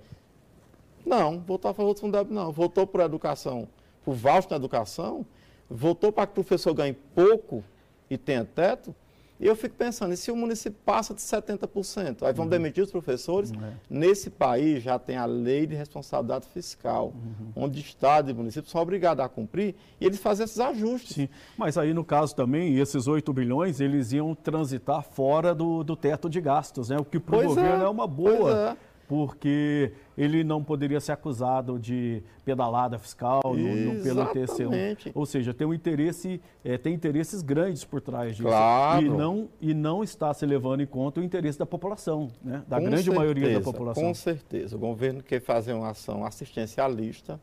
Não, 1.06 1.40
votou 1.40 1.72
a 1.72 1.74
favor 1.74 1.94
do 1.94 2.00
Fundeb 2.00 2.32
não. 2.32 2.52
Votou 2.52 2.88
por 2.88 3.02
educação, 3.02 3.68
por 4.04 4.16
voucher 4.16 4.50
na 4.52 4.58
educação, 4.58 5.26
votou 5.70 6.12
para 6.12 6.26
que 6.26 6.32
o 6.32 6.44
professor 6.44 6.74
ganhe 6.74 6.94
pouco 6.94 7.64
e 8.10 8.18
tenha 8.18 8.46
teto, 8.46 8.96
e 9.40 9.46
eu 9.46 9.56
fico 9.56 9.76
pensando, 9.76 10.14
e 10.14 10.18
se 10.18 10.32
o 10.32 10.36
município 10.36 10.80
passa 10.86 11.14
de 11.14 11.22
70%? 11.22 12.24
Aí 12.24 12.34
vão 12.34 12.46
uhum. 12.46 12.50
demitir 12.50 12.84
os 12.84 12.92
professores? 12.92 13.52
Uhum. 13.52 13.72
Nesse 13.90 14.30
país 14.30 14.84
já 14.84 14.98
tem 14.98 15.18
a 15.18 15.26
lei 15.26 15.66
de 15.66 15.76
responsabilidade 15.76 16.48
fiscal, 16.48 17.14
uhum. 17.16 17.64
onde 17.64 17.80
Estado 17.80 18.32
e 18.32 18.34
município 18.34 18.70
são 18.70 18.82
obrigados 18.82 19.24
a 19.24 19.30
cumprir 19.30 19.76
e 20.00 20.06
eles 20.06 20.20
fazem 20.20 20.44
esses 20.44 20.60
ajustes. 20.60 21.16
Sim, 21.16 21.30
mas 21.58 21.78
aí 21.78 21.94
no 21.94 22.04
caso 22.04 22.36
também, 22.36 22.78
esses 22.78 23.08
8 23.08 23.32
bilhões, 23.32 23.80
eles 23.80 24.12
iam 24.12 24.34
transitar 24.34 25.04
fora 25.04 25.54
do, 25.54 25.84
do 25.84 25.96
teto 25.96 26.30
de 26.30 26.42
gastos, 26.42 26.90
né? 26.90 26.98
O 26.98 27.06
que 27.06 27.20
para 27.20 27.38
o 27.38 27.44
governo 27.44 27.84
é, 27.84 27.86
é 27.86 27.90
uma 27.90 28.08
boa. 28.08 28.78
Porque 29.08 29.94
ele 30.18 30.44
não 30.44 30.62
poderia 30.62 31.00
ser 31.00 31.14
acusado 31.14 31.80
de 31.80 32.22
pedalada 32.44 33.00
fiscal 33.00 33.42
no, 33.46 33.94
no, 33.94 34.04
pelo 34.04 34.26
TCU. 34.26 34.70
Ou 35.14 35.26
seja, 35.26 35.54
tem 35.54 35.66
um 35.66 35.74
interesse, 35.74 36.42
é, 36.64 36.78
tem 36.78 36.94
interesses 36.94 37.42
grandes 37.42 37.86
por 37.86 38.02
trás 38.02 38.36
disso. 38.36 38.44
Claro. 38.48 39.06
E 39.06 39.10
não, 39.10 39.50
e 39.62 39.74
não 39.74 40.04
está 40.04 40.34
se 40.34 40.46
levando 40.46 40.82
em 40.82 40.86
conta 40.86 41.22
o 41.22 41.24
interesse 41.24 41.58
da 41.58 41.66
população, 41.66 42.30
né? 42.44 42.64
da 42.68 42.78
com 42.78 42.84
grande 42.84 43.04
certeza, 43.04 43.20
maioria 43.20 43.54
da 43.54 43.62
população. 43.62 44.04
Com 44.04 44.14
certeza. 44.14 44.76
O 44.76 44.80
governo 44.80 45.24
quer 45.24 45.40
fazer 45.40 45.72
uma 45.72 45.92
ação 45.92 46.26
assistencialista, 46.26 47.40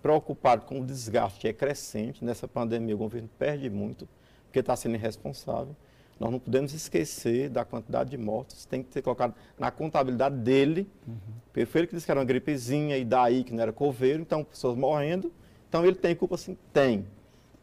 preocupado 0.00 0.64
com 0.64 0.80
o 0.80 0.86
desgaste 0.86 1.40
que 1.40 1.48
é 1.48 1.52
crescente. 1.52 2.24
Nessa 2.24 2.46
pandemia, 2.46 2.94
o 2.94 2.98
governo 2.98 3.28
perde 3.36 3.68
muito, 3.68 4.06
porque 4.44 4.60
está 4.60 4.76
sendo 4.76 4.94
irresponsável. 4.94 5.74
Nós 6.18 6.30
não 6.30 6.38
podemos 6.38 6.72
esquecer 6.72 7.48
da 7.48 7.64
quantidade 7.64 8.10
de 8.10 8.18
mortos, 8.18 8.64
tem 8.64 8.82
que 8.82 8.92
ser 8.92 9.02
colocado 9.02 9.34
na 9.58 9.70
contabilidade 9.70 10.36
dele. 10.36 10.88
Uhum. 11.06 11.16
Perfeito 11.52 11.88
que 11.88 11.94
disse 11.94 12.06
que 12.06 12.10
era 12.10 12.20
uma 12.20 12.26
gripezinha 12.26 12.96
e 12.96 13.04
daí 13.04 13.42
que 13.42 13.52
não 13.52 13.62
era 13.62 13.72
coveiro, 13.72 14.22
então 14.22 14.44
pessoas 14.44 14.76
morrendo. 14.76 15.32
Então 15.68 15.84
ele 15.84 15.96
tem 15.96 16.14
culpa 16.14 16.36
sim? 16.36 16.56
Tem. 16.72 17.04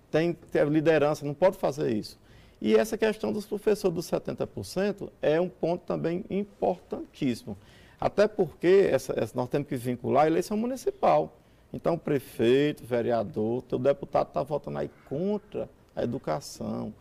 Tem 0.10 0.34
que 0.34 0.46
ter 0.48 0.67
liderança, 0.67 1.25
não 1.25 1.34
pode 1.34 1.58
fazer 1.58 1.93
isso. 1.93 2.20
E 2.62 2.75
essa 2.75 2.98
questão 2.98 3.34
dos 3.34 3.46
professores 3.46 3.96
dos 3.96 4.12
70% 4.12 5.10
é 5.22 5.41
um 5.41 5.50
ponto 5.50 5.84
também 5.86 6.24
importantíssimo. 6.29 7.58
Até 8.00 8.27
porque 8.27 8.89
essa, 8.91 9.13
essa, 9.17 9.36
nós 9.36 9.48
temos 9.50 9.67
que 9.67 9.75
vincular 9.75 10.25
a 10.25 10.27
eleição 10.27 10.58
municipal. 10.58 11.38
Então, 11.74 11.98
prefeito, 11.98 12.84
vereador, 12.84 13.63
o 13.72 13.77
deputado 13.79 14.27
está 14.27 14.43
votando 14.43 14.77
aí 14.77 14.91
contra 15.08 15.70
a 15.96 16.03
educação, 16.03 16.93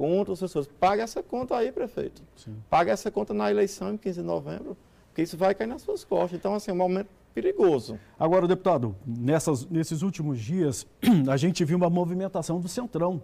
contra 0.00 0.32
os 0.32 0.38
professores. 0.38 0.66
Pague 0.80 1.02
essa 1.02 1.22
conta 1.22 1.54
aí, 1.54 1.70
prefeito. 1.70 2.22
Sim. 2.34 2.56
Pague 2.70 2.90
essa 2.90 3.10
conta 3.10 3.34
na 3.34 3.50
eleição 3.50 3.92
em 3.92 3.98
15 3.98 4.22
de 4.22 4.26
novembro, 4.26 4.74
porque 5.08 5.20
isso 5.20 5.36
vai 5.36 5.54
cair 5.54 5.66
nas 5.66 5.82
suas 5.82 6.04
costas. 6.04 6.38
Então, 6.38 6.54
assim, 6.54 6.70
é 6.70 6.74
um 6.74 6.78
momento 6.78 7.10
perigoso. 7.34 8.00
Agora, 8.18 8.48
deputado, 8.48 8.96
nessas, 9.06 9.66
nesses 9.66 10.00
últimos 10.00 10.40
dias, 10.40 10.86
a 11.30 11.36
gente 11.36 11.62
viu 11.66 11.76
uma 11.76 11.90
movimentação 11.90 12.58
do 12.58 12.66
Centrão 12.66 13.22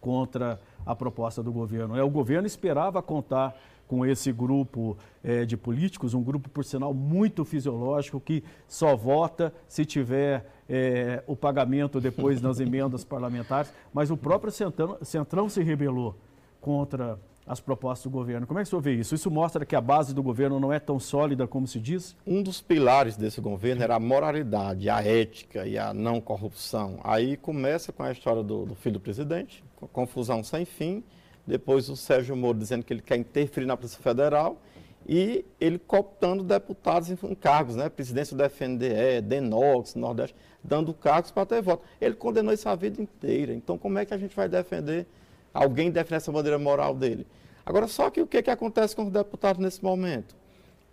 contra 0.00 0.60
a 0.86 0.94
proposta 0.94 1.42
do 1.42 1.52
governo. 1.52 1.96
É, 1.96 2.04
o 2.04 2.08
governo 2.08 2.46
esperava 2.46 3.02
contar 3.02 3.60
com 3.86 4.04
esse 4.04 4.32
grupo 4.32 4.96
é, 5.22 5.44
de 5.44 5.56
políticos, 5.56 6.14
um 6.14 6.22
grupo, 6.22 6.48
por 6.48 6.64
sinal, 6.64 6.92
muito 6.92 7.44
fisiológico, 7.44 8.20
que 8.20 8.42
só 8.66 8.96
vota 8.96 9.52
se 9.68 9.84
tiver 9.84 10.46
é, 10.68 11.22
o 11.26 11.36
pagamento 11.36 12.00
depois 12.00 12.40
nas 12.40 12.58
emendas 12.60 13.04
parlamentares, 13.04 13.72
mas 13.92 14.10
o 14.10 14.16
próprio 14.16 14.52
Centrão, 14.52 14.98
Centrão 15.02 15.48
se 15.48 15.62
rebelou 15.62 16.16
contra 16.60 17.18
as 17.46 17.60
propostas 17.60 18.10
do 18.10 18.10
governo. 18.10 18.46
Como 18.46 18.58
é 18.58 18.62
que 18.62 18.66
o 18.66 18.70
senhor 18.70 18.82
vê 18.82 18.94
isso? 18.94 19.14
Isso 19.14 19.30
mostra 19.30 19.64
que 19.64 19.76
a 19.76 19.80
base 19.80 20.12
do 20.12 20.22
governo 20.22 20.58
não 20.58 20.72
é 20.72 20.80
tão 20.80 20.98
sólida 20.98 21.46
como 21.46 21.66
se 21.66 21.78
diz? 21.78 22.16
Um 22.26 22.42
dos 22.42 22.60
pilares 22.60 23.16
desse 23.16 23.40
governo 23.40 23.84
era 23.84 23.94
a 23.94 24.00
moralidade, 24.00 24.90
a 24.90 25.00
ética 25.00 25.64
e 25.64 25.78
a 25.78 25.94
não 25.94 26.20
corrupção. 26.20 26.98
Aí 27.04 27.36
começa 27.36 27.92
com 27.92 28.02
a 28.02 28.10
história 28.10 28.42
do, 28.42 28.66
do 28.66 28.74
filho 28.74 28.94
do 28.94 29.00
presidente, 29.00 29.62
confusão 29.92 30.42
sem 30.42 30.64
fim, 30.64 31.04
depois 31.46 31.88
o 31.88 31.96
Sérgio 31.96 32.36
Moro 32.36 32.58
dizendo 32.58 32.84
que 32.84 32.92
ele 32.92 33.02
quer 33.02 33.16
interferir 33.16 33.66
na 33.66 33.76
Polícia 33.76 34.00
Federal 34.00 34.60
e 35.08 35.44
ele 35.60 35.78
cooptando 35.78 36.42
deputados 36.42 37.08
em 37.10 37.34
cargos, 37.36 37.76
né? 37.76 37.88
Presidência 37.88 38.36
do 38.36 38.42
FNDE, 38.42 39.20
Denox, 39.22 39.94
Nordeste, 39.94 40.34
dando 40.62 40.92
cargos 40.92 41.30
para 41.30 41.46
ter 41.46 41.62
voto. 41.62 41.84
Ele 42.00 42.16
condenou 42.16 42.52
isso 42.52 42.68
a 42.68 42.74
vida 42.74 43.00
inteira. 43.00 43.54
Então, 43.54 43.78
como 43.78 43.98
é 43.98 44.04
que 44.04 44.12
a 44.12 44.18
gente 44.18 44.34
vai 44.34 44.48
defender? 44.48 45.06
Alguém 45.54 45.90
defende 45.92 46.16
essa 46.16 46.32
bandeira 46.32 46.58
moral 46.58 46.92
dele. 46.94 47.24
Agora, 47.64 47.86
só 47.86 48.10
que 48.10 48.20
o 48.20 48.26
que, 48.26 48.42
que 48.42 48.50
acontece 48.50 48.96
com 48.96 49.04
os 49.04 49.12
deputados 49.12 49.62
nesse 49.62 49.82
momento? 49.82 50.34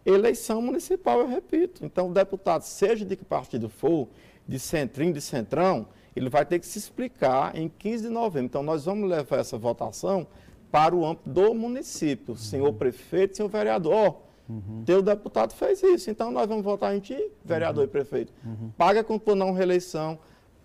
Eleição 0.05 0.61
municipal, 0.61 1.19
eu 1.19 1.27
repito. 1.27 1.83
Então, 1.83 2.09
o 2.09 2.13
deputado, 2.13 2.61
seja 2.61 3.03
de 3.03 3.15
que 3.15 3.25
partido 3.25 3.67
for, 3.67 4.07
de 4.47 4.59
centrinho, 4.59 5.13
de 5.13 5.21
centrão, 5.21 5.87
ele 6.15 6.29
vai 6.29 6.45
ter 6.45 6.59
que 6.59 6.67
se 6.67 6.77
explicar 6.77 7.55
em 7.55 7.67
15 7.67 8.03
de 8.03 8.09
novembro. 8.09 8.45
Então, 8.45 8.61
nós 8.61 8.85
vamos 8.85 9.09
levar 9.09 9.39
essa 9.39 9.57
votação 9.57 10.27
para 10.73 10.95
o 10.95 11.05
âmbito 11.05 11.29
do 11.29 11.53
município, 11.53 12.31
uhum. 12.31 12.35
senhor 12.35 12.73
prefeito, 12.73 13.37
senhor 13.37 13.47
vereador. 13.47 14.17
Uhum. 14.49 14.81
Teu 14.83 15.03
deputado 15.03 15.53
fez 15.53 15.83
isso, 15.83 16.09
então 16.09 16.31
nós 16.31 16.47
vamos 16.47 16.63
votar 16.63 16.95
em 16.95 16.99
ti, 16.99 17.29
vereador 17.45 17.83
uhum. 17.83 17.89
e 17.89 17.91
prefeito. 17.91 18.33
Uhum. 18.43 18.71
Paga 18.75 19.03
com 19.03 19.19
por 19.19 19.35
não 19.35 19.51
reeleição, 19.51 20.17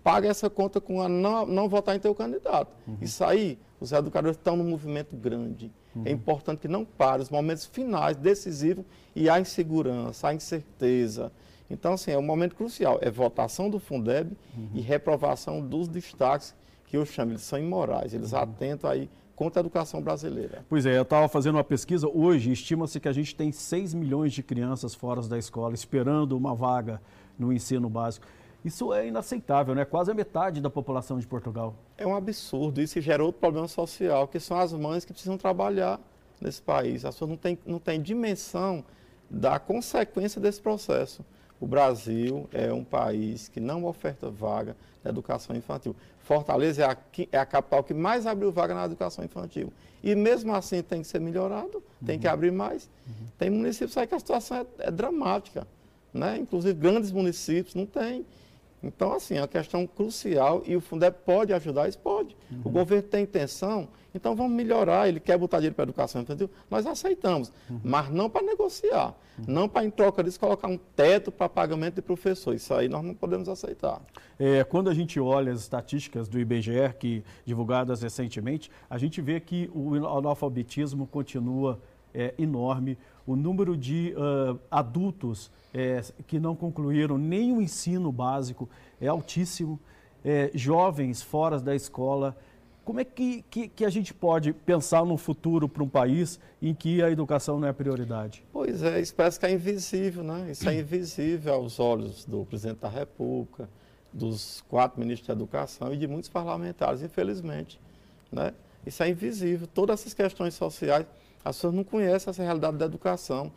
paga 0.03 0.27
essa 0.27 0.49
conta 0.49 0.81
com 0.81 1.03
a 1.03 1.11
não, 1.11 1.45
não 1.45 1.69
votar 1.69 1.95
em 1.95 1.99
teu 1.99 2.15
candidato. 2.15 2.75
Uhum. 2.87 2.97
Isso 3.03 3.23
aí, 3.23 3.59
os 3.79 3.93
educadores 3.93 4.39
estão 4.39 4.57
num 4.57 4.65
movimento 4.65 5.15
grande. 5.15 5.71
É 5.95 5.99
uhum. 5.99 6.09
importante 6.15 6.61
que 6.61 6.69
não 6.69 6.87
pare 6.87 7.21
os 7.21 7.29
momentos 7.29 7.67
finais, 7.67 8.17
decisivos, 8.17 8.87
e 9.15 9.29
a 9.29 9.39
insegurança, 9.39 10.29
a 10.29 10.35
incerteza. 10.35 11.31
Então, 11.69 11.93
assim, 11.93 12.13
é 12.13 12.19
um 12.19 12.23
momento 12.23 12.57
crucial. 12.57 12.99
É 13.03 13.11
votação 13.11 13.69
do 13.69 13.79
Fundeb 13.79 14.33
e 14.73 14.81
reprovação 14.81 15.61
dos 15.61 15.87
destaques 15.87 16.55
que 16.87 16.97
eu 16.97 17.05
chamo, 17.05 17.33
eles 17.33 17.43
são 17.43 17.59
imorais. 17.59 18.15
Eles 18.15 18.33
atentam 18.33 18.89
aí 18.89 19.11
contra 19.39 19.61
a 19.61 19.63
educação 19.63 20.03
brasileira. 20.03 20.65
Pois 20.69 20.85
é, 20.85 20.99
eu 20.99 21.03
estava 21.03 21.29
fazendo 21.29 21.55
uma 21.55 21.63
pesquisa 21.63 22.09
hoje, 22.09 22.51
estima-se 22.51 22.99
que 22.99 23.09
a 23.09 23.13
gente 23.13 23.37
tem 23.37 23.53
6 23.53 23.95
milhões 23.95 24.33
de 24.33 24.43
crianças 24.43 24.97
fora 24.97 25.23
da 25.23 25.39
escola 25.39 25.75
esperando 25.75 26.37
uma 26.37 26.57
vaga 26.57 27.01
no 27.39 27.53
ensino 27.53 27.89
básico. 27.89 28.27
Isso 28.65 28.93
é 28.93 29.07
inaceitável, 29.07 29.77
né? 29.77 29.85
Quase 29.85 30.11
a 30.11 30.15
metade 30.15 30.61
da 30.61 30.69
população 30.69 31.21
de 31.21 31.27
Portugal. 31.29 31.77
É 31.97 32.05
um 32.05 32.17
absurdo. 32.17 32.83
Isso 32.83 33.01
gera 33.01 33.23
outro 33.23 33.41
problema 33.41 33.69
social, 33.69 34.27
que 34.27 34.41
são 34.41 34.59
as 34.59 34.73
mães 34.73 35.05
que 35.05 35.13
precisam 35.13 35.39
trabalhar 35.39 36.01
nesse 36.41 36.61
país. 36.61 37.05
As 37.05 37.15
pessoas 37.15 37.31
não 37.31 37.37
têm, 37.37 37.57
não 37.65 37.79
têm 37.79 38.03
dimensão 38.03 38.85
da 39.31 39.61
consequência 39.61 40.41
desse 40.41 40.61
processo. 40.61 41.25
O 41.61 41.67
Brasil 41.67 42.49
é 42.53 42.73
um 42.73 42.83
país 42.83 43.47
que 43.47 43.61
não 43.61 43.85
oferta 43.85 44.29
vaga 44.29 44.77
na 45.05 45.11
educação 45.11 45.55
infantil. 45.55 45.95
Fortaleza 46.29 46.83
é 46.83 46.85
a, 46.85 46.97
é 47.33 47.39
a 47.39 47.47
capital 47.47 47.83
que 47.83 47.95
mais 47.95 48.27
abriu 48.27 48.53
vaga 48.53 48.75
na 48.75 48.85
educação 48.85 49.25
infantil. 49.25 49.73
E 50.05 50.15
mesmo 50.15 50.55
assim 50.55 50.83
tem 50.83 51.01
que 51.01 51.09
ser 51.09 51.23
melhorado, 51.23 51.83
tem 52.05 52.17
uhum. 52.17 52.21
que 52.21 52.29
abrir 52.29 52.53
mais. 52.53 52.91
Uhum. 53.07 53.27
Tem 53.39 53.49
municípios 53.49 53.97
aí 53.97 54.07
que 54.07 54.15
a 54.15 54.19
situação 54.19 54.59
é, 54.59 54.67
é 54.81 54.91
dramática. 54.91 55.67
Né? 56.13 56.37
Inclusive 56.37 56.75
grandes 56.75 57.11
municípios 57.11 57.75
não 57.75 57.87
tem. 57.87 58.27
Então, 58.83 59.13
assim, 59.13 59.37
é 59.37 59.41
uma 59.41 59.49
questão 59.49 59.87
crucial 59.87 60.63
e 60.67 60.77
o 60.77 60.81
Fundeb 60.81 61.17
pode 61.25 61.53
ajudar, 61.53 61.89
isso 61.89 61.99
pode. 61.99 62.37
Uhum. 62.51 62.61
O 62.65 62.71
governo 62.71 63.09
tem 63.09 63.25
intenção, 63.25 63.89
então 64.15 64.37
vamos 64.37 64.53
melhorar. 64.53 65.09
Ele 65.09 65.19
quer 65.19 65.37
botar 65.37 65.59
dinheiro 65.59 65.75
para 65.75 65.85
a 65.85 65.87
educação 65.87 66.23
infantil, 66.23 66.49
nós 66.71 66.87
aceitamos, 66.87 67.53
uhum. 67.69 67.81
mas 67.83 68.09
não 68.11 68.31
para 68.31 68.43
negociar, 68.43 69.15
uhum. 69.39 69.45
não 69.49 69.69
para, 69.69 69.85
em 69.85 69.91
troca 69.91 70.23
disso, 70.23 70.39
colocar 70.39 70.69
um 70.69 70.79
teto 70.95 71.33
para 71.33 71.49
pagamento 71.49 71.97
de 71.97 72.03
professor. 72.03 72.55
Isso 72.55 72.73
aí 72.73 72.89
nós 72.89 73.05
não 73.05 73.15
podemos 73.15 73.49
aceitar. 73.49 74.01
É, 74.39 74.63
quando 74.63 74.89
a 74.89 74.95
gente 74.95 75.19
olha 75.19 75.53
as 75.53 75.61
estatísticas 75.61 76.29
do 76.29 76.39
IBGE, 76.39 76.95
que 76.99 77.25
divulgadas 77.45 78.03
recentemente, 78.03 78.71
a 78.89 78.97
gente 78.97 79.21
vê 79.21 79.41
que 79.41 79.69
o 79.75 79.95
analfabetismo 80.17 81.07
continua 81.07 81.81
é, 82.15 82.35
enorme. 82.39 82.97
O 83.29 83.37
número 83.37 83.77
de 83.77 84.15
uh, 84.17 84.59
adultos 84.71 85.51
é, 85.75 86.01
que 86.27 86.41
não 86.41 86.57
concluíram 86.57 87.19
nem 87.19 87.53
o 87.53 87.61
ensino 87.61 88.11
básico 88.11 88.67
é 88.99 89.07
altíssimo. 89.07 89.79
É, 90.25 90.51
jovens 90.55 91.21
fora 91.21 91.61
da 91.61 91.77
escola. 91.77 92.35
Como 92.87 93.01
é 93.01 93.05
que, 93.05 93.45
que, 93.51 93.69
que, 93.69 93.85
a 93.85 93.91
gente 93.91 94.15
pode 94.15 94.55
pensar 94.55 95.05
no 95.05 95.19
futuro 95.19 95.69
para 95.69 95.83
um 95.83 95.89
país 95.89 96.41
em 96.61 96.75
que 96.75 97.03
a 97.03 97.11
educação 97.11 97.61
não 97.61 97.69
é 97.69 97.73
prioridade? 97.73 98.43
Pois 98.51 98.83
é, 98.83 98.99
isso 98.99 99.15
parece 99.15 99.39
que 99.39 99.45
é 99.45 99.53
invisível, 99.53 100.25
né? 100.25 100.51
Isso 100.51 100.67
é 100.67 100.81
invisível 100.81 101.53
aos 101.53 101.79
olhos 101.79 102.25
do 102.25 102.47
presidente 102.47 102.79
da 102.79 102.89
República, 102.89 103.69
dos 104.11 104.65
quatro 104.71 104.99
ministros 104.99 105.29
da 105.29 105.35
Educação 105.35 105.93
e 105.93 105.99
de 105.99 106.07
muitos 106.07 106.31
parlamentares, 106.31 107.03
infelizmente. 107.03 107.79
Né? 108.33 108.55
Isso 108.87 109.03
é 109.03 109.11
invisível. 109.11 109.67
Todas 109.67 110.01
essas 110.01 110.15
questões 110.15 110.55
sociais, 110.55 111.07
as 111.45 111.57
pessoas 111.57 111.75
não 111.75 111.85
conhecem 111.85 112.31
essa 112.31 112.43
realidade 112.43 112.77
da 112.77 112.85
educação. 112.85 113.53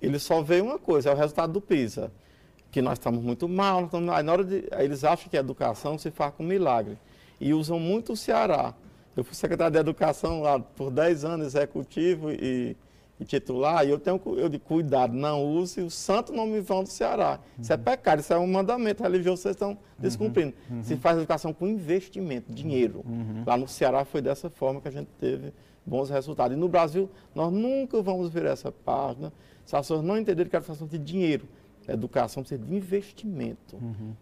Eles 0.00 0.22
só 0.22 0.42
veem 0.42 0.62
uma 0.62 0.78
coisa, 0.78 1.10
é 1.10 1.12
o 1.12 1.16
resultado 1.16 1.52
do 1.52 1.60
PISA, 1.60 2.10
que 2.70 2.80
nós 2.80 2.94
estamos 2.94 3.22
muito 3.22 3.48
mal, 3.48 3.84
estamos... 3.84 4.08
Aí, 4.14 4.22
na 4.22 4.32
hora 4.32 4.44
de... 4.44 4.64
Aí 4.72 4.84
eles 4.84 5.04
acham 5.04 5.28
que 5.28 5.36
a 5.36 5.40
educação 5.40 5.98
se 5.98 6.10
faz 6.10 6.32
com 6.34 6.42
milagre. 6.42 6.98
E 7.40 7.52
usam 7.52 7.78
muito 7.78 8.12
o 8.12 8.16
Ceará. 8.16 8.74
Eu 9.16 9.24
fui 9.24 9.34
secretário 9.34 9.72
de 9.72 9.78
Educação 9.78 10.40
lá 10.42 10.58
por 10.58 10.90
10 10.90 11.24
anos, 11.24 11.46
executivo 11.46 12.30
e, 12.30 12.76
e 13.18 13.24
titular, 13.24 13.84
e 13.84 13.90
eu 13.90 13.98
tenho 13.98 14.20
eu 14.36 14.48
de 14.48 14.58
cuidado, 14.58 15.12
não 15.12 15.44
use 15.44 15.80
o 15.80 15.90
santo 15.90 16.32
nome 16.32 16.60
vão 16.60 16.82
do 16.82 16.88
Ceará. 16.88 17.32
Uhum. 17.56 17.62
Isso 17.62 17.72
é 17.72 17.76
pecado, 17.76 18.20
isso 18.20 18.32
é 18.32 18.38
um 18.38 18.46
mandamento 18.46 19.02
religioso 19.02 19.38
que 19.38 19.42
vocês 19.42 19.56
estão 19.56 19.76
descumprindo. 19.98 20.54
Uhum. 20.70 20.76
uhum. 20.76 20.84
Se 20.84 20.96
faz 20.96 21.18
educação 21.18 21.52
com 21.52 21.66
investimento, 21.66 22.52
dinheiro. 22.52 23.02
Uhum. 23.04 23.42
Lá 23.46 23.56
no 23.56 23.66
Ceará 23.66 24.04
foi 24.04 24.22
dessa 24.22 24.48
forma 24.48 24.80
que 24.80 24.88
a 24.88 24.92
gente 24.92 25.08
teve 25.18 25.52
bons 25.90 26.08
resultados. 26.08 26.56
E 26.56 26.60
no 26.60 26.68
Brasil, 26.68 27.10
nós 27.34 27.52
nunca 27.52 28.00
vamos 28.00 28.30
ver 28.30 28.46
essa 28.46 28.70
página 28.70 29.32
se 29.64 29.74
as 29.74 29.82
pessoas 29.82 30.02
não 30.02 30.16
entenderem 30.16 30.48
que 30.48 30.56
a 30.56 30.60
educação 30.60 30.86
de 30.86 30.98
dinheiro. 30.98 31.48
Educação 31.88 32.42
precisa 32.42 32.64
de 32.64 32.72
investimento. 32.72 33.74
Uhum. 33.74 34.14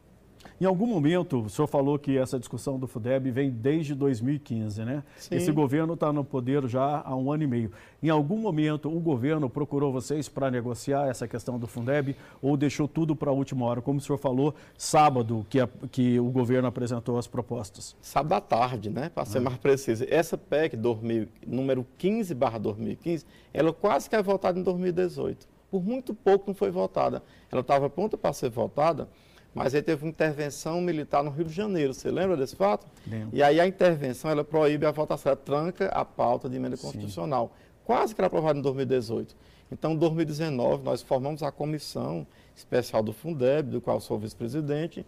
Em 0.60 0.64
algum 0.64 0.86
momento, 0.86 1.42
o 1.42 1.48
senhor 1.48 1.68
falou 1.68 1.98
que 1.98 2.18
essa 2.18 2.38
discussão 2.38 2.78
do 2.78 2.86
FUDEB 2.86 3.30
vem 3.30 3.50
desde 3.50 3.94
2015, 3.94 4.84
né? 4.84 5.04
Sim. 5.16 5.36
Esse 5.36 5.52
governo 5.52 5.94
está 5.94 6.12
no 6.12 6.24
poder 6.24 6.66
já 6.66 7.02
há 7.04 7.14
um 7.14 7.30
ano 7.30 7.44
e 7.44 7.46
meio. 7.46 7.70
Em 8.02 8.08
algum 8.08 8.38
momento, 8.38 8.88
o 8.88 9.00
governo 9.00 9.48
procurou 9.48 9.92
vocês 9.92 10.28
para 10.28 10.50
negociar 10.50 11.08
essa 11.08 11.28
questão 11.28 11.58
do 11.58 11.66
Fundeb 11.66 12.16
ou 12.42 12.56
deixou 12.56 12.88
tudo 12.88 13.14
para 13.14 13.30
a 13.30 13.32
última 13.32 13.66
hora? 13.66 13.80
Como 13.80 13.98
o 13.98 14.00
senhor 14.00 14.18
falou, 14.18 14.54
sábado 14.76 15.46
que, 15.48 15.60
a, 15.60 15.68
que 15.90 16.18
o 16.18 16.30
governo 16.30 16.68
apresentou 16.68 17.18
as 17.18 17.26
propostas. 17.26 17.96
Sábado 18.00 18.32
à 18.32 18.40
tarde, 18.40 18.90
né? 18.90 19.08
Para 19.08 19.24
ser 19.24 19.38
ah. 19.38 19.42
mais 19.42 19.58
preciso. 19.58 20.04
Essa 20.08 20.36
PEC 20.36 20.76
2000, 20.76 21.28
número 21.46 21.86
15 21.96 22.34
barra 22.34 22.58
2015, 22.58 23.24
ela 23.52 23.72
quase 23.72 24.10
que 24.10 24.16
é 24.16 24.22
votada 24.22 24.58
em 24.58 24.62
2018. 24.62 25.46
Por 25.70 25.84
muito 25.84 26.14
pouco 26.14 26.44
não 26.48 26.54
foi 26.54 26.70
votada. 26.70 27.22
Ela 27.50 27.60
estava 27.60 27.90
pronta 27.90 28.16
para 28.16 28.32
ser 28.32 28.48
votada 28.48 29.08
mas 29.54 29.74
aí 29.74 29.82
teve 29.82 30.04
uma 30.04 30.10
intervenção 30.10 30.80
militar 30.80 31.22
no 31.22 31.30
Rio 31.30 31.44
de 31.44 31.52
Janeiro. 31.52 31.92
Você 31.94 32.10
lembra 32.10 32.36
desse 32.36 32.54
fato? 32.54 32.86
Lembro. 33.06 33.30
E 33.32 33.42
aí 33.42 33.60
a 33.60 33.66
intervenção 33.66 34.30
ela 34.30 34.44
proíbe 34.44 34.86
a 34.86 34.90
votação, 34.90 35.32
ela 35.32 35.40
tranca 35.40 35.86
a 35.86 36.04
pauta 36.04 36.48
de 36.48 36.56
emenda 36.56 36.76
Sim. 36.76 36.82
constitucional. 36.82 37.52
Quase 37.84 38.14
que 38.14 38.20
era 38.20 38.26
aprovada 38.26 38.58
em 38.58 38.62
2018. 38.62 39.34
Então, 39.70 39.92
em 39.92 39.96
2019, 39.96 40.82
nós 40.82 41.02
formamos 41.02 41.42
a 41.42 41.52
comissão 41.52 42.26
especial 42.56 43.02
do 43.02 43.12
Fundeb, 43.12 43.70
do 43.70 43.80
qual 43.80 44.00
sou 44.00 44.18
vice-presidente. 44.18 45.04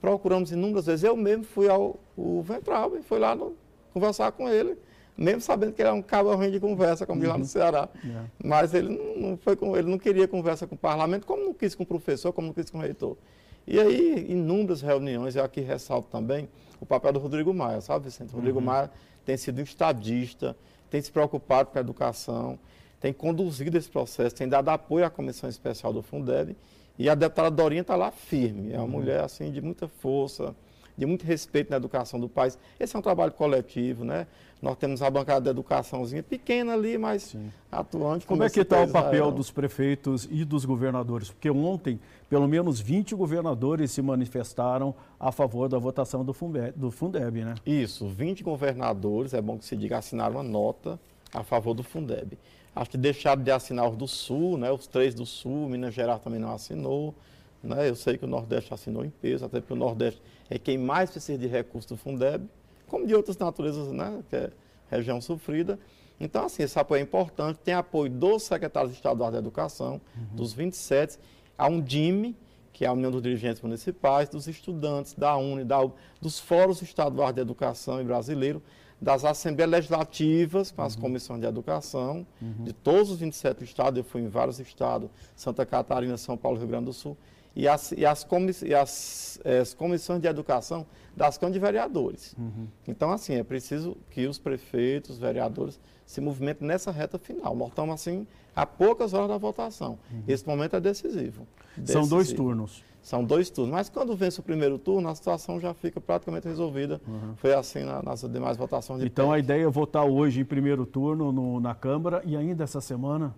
Procuramos 0.00 0.50
inúmeras 0.50 0.86
vezes. 0.86 1.04
Eu 1.04 1.16
mesmo 1.16 1.44
fui 1.44 1.68
ao 1.68 1.98
Ventral 2.42 2.96
e 2.96 3.02
fui 3.02 3.18
lá 3.18 3.34
no, 3.34 3.54
conversar 3.92 4.32
com 4.32 4.48
ele, 4.48 4.76
mesmo 5.16 5.40
sabendo 5.40 5.72
que 5.72 5.82
ele 5.82 5.88
era 5.88 5.96
um 5.96 6.02
cabo 6.02 6.34
ruim 6.34 6.50
de 6.50 6.58
conversa, 6.58 7.06
como 7.06 7.20
uhum. 7.20 7.28
lá 7.28 7.34
no 7.34 7.40
uhum. 7.40 7.46
Ceará. 7.46 7.88
Yeah. 8.02 8.28
Mas 8.42 8.74
ele 8.74 8.88
não, 9.16 9.36
foi 9.36 9.54
com, 9.54 9.76
ele 9.76 9.90
não 9.90 9.98
queria 9.98 10.26
conversa 10.26 10.66
com 10.66 10.74
o 10.74 10.78
parlamento, 10.78 11.26
como 11.26 11.44
não 11.44 11.54
quis 11.54 11.74
com 11.74 11.82
o 11.82 11.86
professor, 11.86 12.32
como 12.32 12.48
não 12.48 12.54
quis 12.54 12.70
com 12.70 12.78
o 12.78 12.80
reitor. 12.80 13.16
E 13.66 13.78
aí, 13.78 14.26
inúmeras 14.28 14.82
reuniões, 14.82 15.36
eu 15.36 15.44
aqui 15.44 15.60
ressalto 15.60 16.08
também 16.10 16.48
o 16.80 16.86
papel 16.86 17.12
do 17.12 17.20
Rodrigo 17.20 17.54
Maia, 17.54 17.80
sabe, 17.80 18.06
Vicente? 18.06 18.32
O 18.32 18.36
Rodrigo 18.36 18.58
uhum. 18.58 18.64
Maia 18.64 18.90
tem 19.24 19.36
sido 19.36 19.60
um 19.60 19.62
estadista, 19.62 20.56
tem 20.90 21.00
se 21.00 21.12
preocupado 21.12 21.70
com 21.70 21.78
a 21.78 21.80
educação, 21.80 22.58
tem 23.00 23.12
conduzido 23.12 23.78
esse 23.78 23.88
processo, 23.88 24.34
tem 24.34 24.48
dado 24.48 24.68
apoio 24.68 25.04
à 25.06 25.10
Comissão 25.10 25.48
Especial 25.48 25.92
do 25.92 26.02
Fundeb, 26.02 26.56
e 26.98 27.08
a 27.08 27.14
deputada 27.14 27.50
Dorinha 27.50 27.82
está 27.82 27.94
lá 27.94 28.10
firme, 28.10 28.72
é 28.72 28.76
uma 28.76 28.84
uhum. 28.84 28.90
mulher 28.90 29.20
assim 29.20 29.52
de 29.52 29.60
muita 29.60 29.86
força, 29.86 30.54
de 30.96 31.06
muito 31.06 31.24
respeito 31.24 31.70
na 31.70 31.76
educação 31.76 32.20
do 32.20 32.28
país. 32.28 32.58
Esse 32.78 32.94
é 32.94 32.98
um 32.98 33.02
trabalho 33.02 33.32
coletivo, 33.32 34.04
né? 34.04 34.26
Nós 34.60 34.76
temos 34.76 35.02
a 35.02 35.10
bancada 35.10 35.40
de 35.40 35.50
educaçãozinha 35.50 36.22
pequena 36.22 36.74
ali, 36.74 36.96
mas 36.96 37.22
Sim. 37.22 37.50
atuante. 37.70 38.26
Como 38.26 38.44
é 38.44 38.50
que 38.50 38.60
está 38.60 38.82
o 38.82 38.88
papel 38.88 39.32
dos 39.32 39.50
prefeitos 39.50 40.28
e 40.30 40.44
dos 40.44 40.64
governadores? 40.64 41.30
Porque 41.30 41.50
ontem, 41.50 41.98
pelo 42.32 42.48
menos 42.48 42.80
20 42.80 43.14
governadores 43.14 43.90
se 43.90 44.00
manifestaram 44.00 44.94
a 45.20 45.30
favor 45.30 45.68
da 45.68 45.78
votação 45.78 46.24
do 46.24 46.32
Fundeb, 46.32 46.72
do 46.74 46.90
Fundeb 46.90 47.44
né? 47.44 47.54
Isso, 47.66 48.08
20 48.08 48.42
governadores, 48.42 49.34
é 49.34 49.42
bom 49.42 49.58
que 49.58 49.66
se 49.66 49.76
diga, 49.76 49.98
assinaram 49.98 50.36
uma 50.36 50.42
nota 50.42 50.98
a 51.30 51.42
favor 51.42 51.74
do 51.74 51.82
Fundeb. 51.82 52.38
Acho 52.74 52.88
que 52.88 52.96
deixaram 52.96 53.42
de 53.42 53.50
assinar 53.50 53.86
os 53.86 53.98
do 53.98 54.08
Sul, 54.08 54.56
né? 54.56 54.72
os 54.72 54.86
três 54.86 55.14
do 55.14 55.26
Sul, 55.26 55.68
Minas 55.68 55.92
Gerais 55.92 56.22
também 56.22 56.40
não 56.40 56.54
assinou. 56.54 57.14
Né? 57.62 57.90
Eu 57.90 57.94
sei 57.94 58.16
que 58.16 58.24
o 58.24 58.28
Nordeste 58.28 58.72
assinou 58.72 59.04
em 59.04 59.10
peso, 59.10 59.44
até 59.44 59.60
porque 59.60 59.74
o 59.74 59.76
Nordeste 59.76 60.22
é 60.48 60.58
quem 60.58 60.78
mais 60.78 61.10
precisa 61.10 61.36
de 61.36 61.46
recursos 61.46 61.84
do 61.86 61.98
Fundeb 61.98 62.48
como 62.86 63.06
de 63.06 63.14
outras 63.14 63.36
naturezas, 63.36 63.92
né, 63.92 64.22
que 64.30 64.36
é 64.36 64.50
região 64.90 65.20
sofrida. 65.20 65.78
Então, 66.18 66.46
assim, 66.46 66.62
esse 66.62 66.78
apoio 66.78 67.00
é 67.00 67.02
importante. 67.02 67.58
Tem 67.62 67.74
apoio 67.74 68.10
dos 68.10 68.44
secretários 68.44 68.94
estaduais 68.94 69.34
da 69.34 69.38
educação, 69.38 70.00
uhum. 70.16 70.36
dos 70.36 70.54
27, 70.54 71.18
há 71.62 71.66
um 71.68 71.80
DIME, 71.80 72.36
que 72.72 72.84
é 72.84 72.88
a 72.88 72.92
União 72.92 73.10
dos 73.10 73.22
Dirigentes 73.22 73.62
Municipais, 73.62 74.28
dos 74.28 74.48
estudantes, 74.48 75.14
da 75.14 75.36
UNE, 75.36 75.64
da, 75.64 75.78
dos 76.20 76.40
fóruns 76.40 76.82
estaduais 76.82 77.32
de 77.32 77.40
educação 77.40 78.00
e 78.00 78.04
brasileiro, 78.04 78.60
das 79.00 79.24
assembleias 79.24 79.70
legislativas, 79.70 80.72
com 80.72 80.82
as 80.82 80.94
uhum. 80.94 81.02
comissões 81.02 81.40
de 81.40 81.46
educação, 81.46 82.26
uhum. 82.40 82.64
de 82.64 82.72
todos 82.72 83.10
os 83.10 83.20
27 83.20 83.62
estados, 83.62 83.98
eu 83.98 84.04
fui 84.04 84.22
em 84.22 84.28
vários 84.28 84.58
estados, 84.58 85.08
Santa 85.36 85.64
Catarina, 85.64 86.16
São 86.16 86.36
Paulo, 86.36 86.58
Rio 86.58 86.66
Grande 86.66 86.86
do 86.86 86.92
Sul, 86.92 87.16
e 87.54 87.68
as, 87.68 87.92
e 87.92 88.04
as, 88.04 88.24
comiss, 88.24 88.62
e 88.62 88.74
as, 88.74 89.38
eh, 89.44 89.58
as 89.58 89.74
comissões 89.74 90.20
de 90.20 90.26
educação 90.26 90.86
das 91.14 91.36
câmaras 91.36 91.54
de 91.54 91.60
vereadores. 91.60 92.34
Uhum. 92.38 92.66
Então, 92.88 93.12
assim, 93.12 93.34
é 93.34 93.44
preciso 93.44 93.96
que 94.10 94.26
os 94.26 94.38
prefeitos, 94.38 95.10
os 95.10 95.18
vereadores, 95.18 95.78
se 96.06 96.20
movimentem 96.20 96.66
nessa 96.66 96.90
reta 96.90 97.18
final. 97.18 97.54
Nós 97.54 97.68
estamos, 97.68 97.94
assim, 97.94 98.26
a 98.54 98.66
poucas 98.66 99.14
horas 99.14 99.28
da 99.28 99.38
votação. 99.38 99.98
Uhum. 100.10 100.22
Esse 100.28 100.46
momento 100.46 100.76
é 100.76 100.80
decisivo. 100.80 101.46
decisivo. 101.76 101.86
São 101.86 102.08
dois 102.08 102.32
turnos. 102.32 102.84
São 103.02 103.24
dois 103.24 103.50
turnos. 103.50 103.72
Mas 103.72 103.88
quando 103.88 104.14
vence 104.14 104.38
o 104.38 104.42
primeiro 104.42 104.78
turno, 104.78 105.08
a 105.08 105.14
situação 105.14 105.58
já 105.58 105.74
fica 105.74 106.00
praticamente 106.00 106.46
resolvida. 106.46 107.00
Uhum. 107.06 107.34
Foi 107.36 107.52
assim 107.52 107.82
na, 107.82 108.02
nas 108.02 108.22
demais 108.22 108.56
votações. 108.56 109.00
De 109.00 109.06
então, 109.06 109.32
a 109.32 109.38
ideia 109.38 109.64
é 109.64 109.68
votar 109.68 110.04
hoje 110.04 110.40
em 110.40 110.44
primeiro 110.44 110.86
turno 110.86 111.32
no, 111.32 111.58
na 111.58 111.74
Câmara 111.74 112.22
e 112.24 112.36
ainda 112.36 112.64
essa 112.64 112.80
semana 112.80 113.34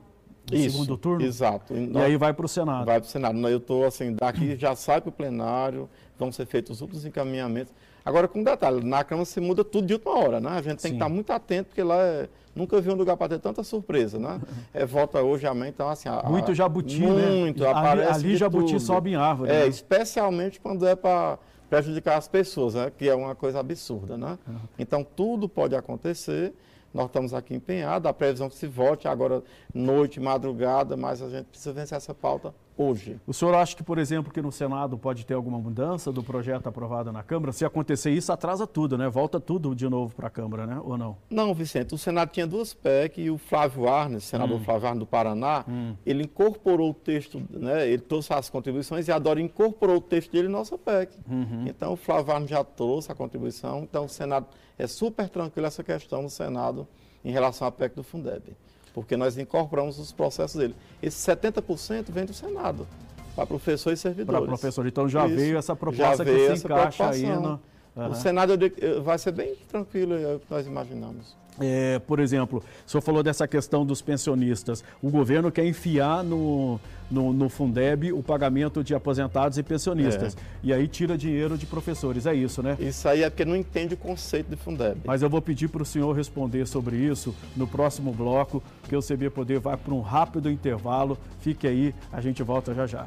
no 0.51 0.57
Isso, 0.57 0.71
segundo 0.71 0.97
turno? 0.97 1.25
Exato. 1.25 1.75
E, 1.75 1.99
aí 1.99 2.17
vai 2.17 2.33
para 2.33 2.45
o 2.45 2.49
Senado. 2.49 2.85
Vai 2.85 3.01
para 3.01 3.07
o 3.07 3.11
Senado. 3.11 3.49
Eu 3.49 3.59
estou 3.59 3.85
assim, 3.85 4.15
daqui 4.15 4.57
já 4.57 4.77
sai 4.77 5.01
para 5.01 5.09
o 5.09 5.13
plenário, 5.13 5.89
vão 6.19 6.31
ser 6.31 6.47
feitos 6.47 6.77
os 6.77 6.83
outros 6.83 7.05
encaminhamentos. 7.05 7.73
Agora, 8.05 8.29
com 8.29 8.41
um 8.41 8.45
detalhe, 8.45 8.85
na 8.85 9.03
Câmara 9.03 9.25
se 9.25 9.41
muda 9.41 9.65
tudo 9.65 9.87
de 9.87 9.95
última 9.95 10.13
hora, 10.13 10.39
né? 10.39 10.51
A 10.51 10.63
gente 10.63 10.79
tem 10.79 10.79
Sim. 10.79 10.89
que 10.91 10.95
estar 10.97 11.09
muito 11.09 11.33
atento, 11.33 11.69
porque 11.69 11.83
lá 11.83 11.97
é, 11.97 12.29
nunca 12.55 12.79
vi 12.79 12.91
um 12.91 12.95
lugar 12.95 13.17
para 13.17 13.31
ter 13.31 13.39
tanta 13.39 13.63
surpresa, 13.63 14.19
né? 14.19 14.41
É, 14.75 14.85
volta 14.85 15.23
hoje, 15.23 15.47
amém, 15.47 15.71
então 15.71 15.89
assim... 15.89 16.09
A, 16.09 16.23
muito 16.25 16.53
jabuti, 16.53 17.01
muito, 17.01 17.17
né? 17.17 17.31
Muito, 17.31 17.67
aparece 17.67 18.13
Ali, 18.13 18.25
ali 18.27 18.37
jabuti 18.37 18.73
tudo. 18.73 18.81
sobe 18.81 19.13
em 19.13 19.15
árvore. 19.15 19.51
É, 19.51 19.61
né? 19.61 19.69
especialmente 19.69 20.61
quando 20.61 20.87
é 20.87 20.95
para 20.95 21.39
prejudicar 21.71 22.19
as 22.19 22.29
pessoas, 22.29 22.75
né? 22.75 22.93
Que 22.97 23.09
é 23.09 23.15
uma 23.15 23.35
coisa 23.35 23.61
absurda, 23.61 24.19
né? 24.19 24.39
Então, 24.79 25.03
tudo 25.03 25.49
pode 25.49 25.75
acontecer 25.75 26.53
nós 26.95 27.07
estamos 27.07 27.35
aqui 27.35 27.55
empenhados, 27.55 28.09
a 28.09 28.13
previsão 28.13 28.49
que 28.49 28.55
se 28.55 28.69
vote 28.69 29.09
agora 29.09 29.43
noite, 29.75 30.21
madrugada, 30.21 30.97
mas 30.97 31.21
a 31.21 31.29
gente 31.29 31.47
precisa 31.47 31.73
vencer 31.73 31.97
essa 31.97 32.15
pauta 32.15 32.55
hoje. 32.77 33.21
O 33.27 33.33
senhor 33.33 33.55
acha 33.55 33.77
que, 33.77 33.83
por 33.83 33.99
exemplo, 33.99 34.33
que 34.33 34.41
no 34.43 34.53
Senado 34.53 34.97
pode 34.99 35.25
ter 35.25 35.35
alguma 35.35 35.59
mudança 35.59 36.13
do 36.13 36.23
projeto 36.23 36.69
aprovado 36.69 37.13
na 37.13 37.23
Câmara? 37.23 37.53
Se 37.53 37.65
acontecer 37.65 38.11
isso, 38.11 38.33
atrasa 38.33 38.67
tudo, 38.67 38.99
né? 38.99 39.09
Volta 39.09 39.41
tudo 39.41 39.75
de 39.75 39.89
novo 39.89 40.15
para 40.15 40.29
a 40.29 40.31
Câmara, 40.31 40.67
né? 40.67 40.81
Ou 40.85 40.97
não? 40.97 41.17
Não, 41.31 41.55
Vicente. 41.55 41.95
O 41.95 41.99
Senado 41.99 42.31
tinha 42.31 42.47
duas 42.47 42.75
PEC 42.75 43.23
e 43.23 43.31
o 43.31 43.39
Flávio 43.39 43.89
Arnes, 43.89 44.25
senador 44.25 44.59
hum. 44.59 44.65
Flávio 44.65 44.89
Arnes 44.89 45.01
do 45.01 45.07
Paraná, 45.07 45.65
hum. 45.69 45.95
ele 46.05 46.25
incorporou 46.25 46.91
o 46.91 46.95
texto, 46.95 47.43
né? 47.51 47.89
Ele 47.89 48.03
trouxe 48.03 48.33
as 48.33 48.49
contribuições 48.49 49.09
e 49.09 49.13
a 49.13 49.19
Dora 49.19 49.41
incorporou 49.41 49.97
o 49.97 50.01
texto 50.01 50.33
dele 50.33 50.49
em 50.49 50.51
nossa 50.51 50.77
PEC. 50.77 51.17
Uhum. 51.29 51.65
Então, 51.67 51.93
o 51.93 51.97
Flávio 51.97 52.33
Arnes 52.33 52.51
já 52.51 52.63
trouxe 52.63 53.11
a 53.11 53.15
contribuição. 53.15 53.81
Então, 53.83 54.05
o 54.05 54.09
Senado 54.09 54.47
é 54.79 54.87
super 54.87 55.29
tranquilo 55.29 55.67
essa 55.67 55.83
questão 55.83 56.23
no 56.23 56.31
Senado 56.31 56.87
em 57.25 57.31
relação 57.31 57.67
à 57.67 57.73
PEC 57.73 57.95
do 57.95 58.03
Fundeb, 58.03 58.57
porque 58.93 59.17
nós 59.17 59.39
incorporamos 59.39 59.99
os 59.99 60.13
processos 60.13 60.57
dele. 60.57 60.75
Esse 61.03 61.31
70% 61.31 62.11
vem 62.11 62.25
do 62.25 62.35
Senado, 62.35 62.87
para 63.35 63.47
professores 63.47 63.99
e 63.99 64.03
servidores. 64.03 64.41
Para 64.41 64.49
professor, 64.49 64.87
então 64.87 65.09
já 65.09 65.27
Isso, 65.27 65.37
veio 65.37 65.57
essa 65.57 65.75
proposta 65.75 66.25
que 66.25 66.57
se 66.57 66.65
encaixa 66.67 67.09
aí 67.11 67.27
no... 67.27 67.61
Uhum. 67.97 68.11
O 68.11 68.15
Senado 68.15 68.55
vai 69.03 69.19
ser 69.19 69.33
bem 69.33 69.55
tranquilo, 69.69 70.15
é 70.15 70.35
o 70.35 70.41
que 70.41 70.47
nós 70.51 70.67
imaginamos. 70.67 71.37
É, 71.61 72.01
por 72.01 72.19
exemplo, 72.19 72.63
o 72.85 72.91
senhor 72.91 73.01
falou 73.01 73.23
dessa 73.23 73.47
questão 73.47 73.87
dos 73.87 74.03
pensionistas. 74.03 74.83
O 75.01 75.09
governo 75.09 75.53
quer 75.53 75.65
enfiar 75.65 76.25
no, 76.25 76.81
no, 77.09 77.33
no 77.33 77.49
Fundeb 77.49 78.13
o 78.13 78.23
pagamento 78.23 78.83
de 78.83 78.95
aposentados 78.95 79.57
e 79.57 79.63
pensionistas. 79.63 80.37
É. 80.37 80.39
E 80.65 80.73
aí 80.73 80.89
tira 80.89 81.17
dinheiro 81.17 81.57
de 81.57 81.65
professores. 81.65 82.27
É 82.27 82.35
isso, 82.35 82.63
né? 82.63 82.77
Isso 82.81 83.09
aí 83.09 83.23
é 83.23 83.31
porque 83.31 83.45
não 83.45 83.55
entende 83.55 83.95
o 83.95 83.97
conceito 83.97 84.49
de 84.49 84.57
Fundeb. 84.57 85.01
Mas 85.05 85.23
eu 85.23 85.31
vou 85.31 85.41
pedir 85.41 85.69
para 85.69 85.83
o 85.83 85.87
senhor 85.87 86.13
responder 86.13 86.67
sobre 86.67 86.97
isso 86.97 87.35
no 87.57 87.69
próximo 87.69 88.13
bloco, 88.13 88.63
porque 88.81 88.97
o 88.97 89.03
CB 89.03 89.31
Poder 89.31 89.61
vai 89.61 89.77
para 89.77 89.95
um 89.95 90.01
rápido 90.01 90.51
intervalo. 90.51 91.17
Fique 91.39 91.69
aí, 91.69 91.95
a 92.13 92.21
gente 92.21 92.43
volta 92.43 92.75
já 92.75 92.87
já. 92.87 93.07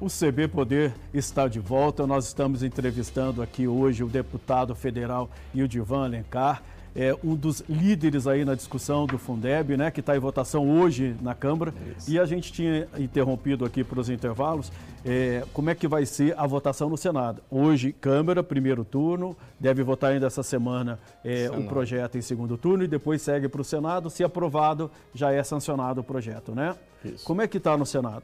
O 0.00 0.08
CB 0.08 0.48
Poder 0.48 0.92
está 1.12 1.48
de 1.48 1.58
volta. 1.58 2.06
Nós 2.06 2.26
estamos 2.26 2.62
entrevistando 2.62 3.40
aqui 3.40 3.66
hoje 3.66 4.04
o 4.04 4.08
deputado 4.08 4.74
federal 4.74 5.30
Ildivan 5.54 6.04
Alencar 6.04 6.62
é, 6.96 7.14
um 7.22 7.36
dos 7.36 7.62
líderes 7.68 8.26
aí 8.26 8.42
na 8.44 8.54
discussão 8.54 9.06
do 9.06 9.18
Fundeb, 9.18 9.76
né, 9.76 9.90
que 9.90 10.00
está 10.00 10.16
em 10.16 10.18
votação 10.18 10.80
hoje 10.80 11.14
na 11.20 11.34
Câmara. 11.34 11.74
Isso. 11.98 12.10
E 12.10 12.18
a 12.18 12.24
gente 12.24 12.50
tinha 12.50 12.88
interrompido 12.98 13.66
aqui 13.66 13.84
para 13.84 14.00
os 14.00 14.08
intervalos 14.08 14.72
é, 15.04 15.44
como 15.52 15.68
é 15.68 15.74
que 15.74 15.86
vai 15.86 16.06
ser 16.06 16.34
a 16.38 16.46
votação 16.46 16.88
no 16.88 16.96
Senado. 16.96 17.42
Hoje, 17.50 17.92
Câmara, 17.92 18.42
primeiro 18.42 18.82
turno, 18.82 19.36
deve 19.60 19.82
votar 19.82 20.12
ainda 20.12 20.26
essa 20.26 20.42
semana 20.42 20.98
é, 21.22 21.50
o 21.50 21.64
projeto 21.64 22.16
em 22.16 22.22
segundo 22.22 22.56
turno 22.56 22.82
e 22.82 22.88
depois 22.88 23.20
segue 23.20 23.46
para 23.46 23.60
o 23.60 23.64
Senado. 23.64 24.08
Se 24.08 24.24
aprovado, 24.24 24.90
já 25.14 25.30
é 25.30 25.42
sancionado 25.42 26.00
o 26.00 26.04
projeto, 26.04 26.54
né? 26.54 26.74
Isso. 27.04 27.24
Como 27.26 27.42
é 27.42 27.46
que 27.46 27.58
está 27.58 27.76
no 27.76 27.84
Senado? 27.84 28.22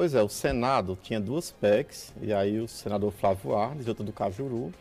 Pois 0.00 0.14
é, 0.14 0.22
o 0.22 0.30
Senado 0.30 0.98
tinha 1.02 1.20
duas 1.20 1.50
PECs, 1.50 2.14
e 2.22 2.32
aí 2.32 2.58
o 2.58 2.66
senador 2.66 3.12
Flávio 3.12 3.54
Arnes, 3.54 3.86
outra 3.86 4.02
do 4.02 4.10
Cajuru, 4.14 4.72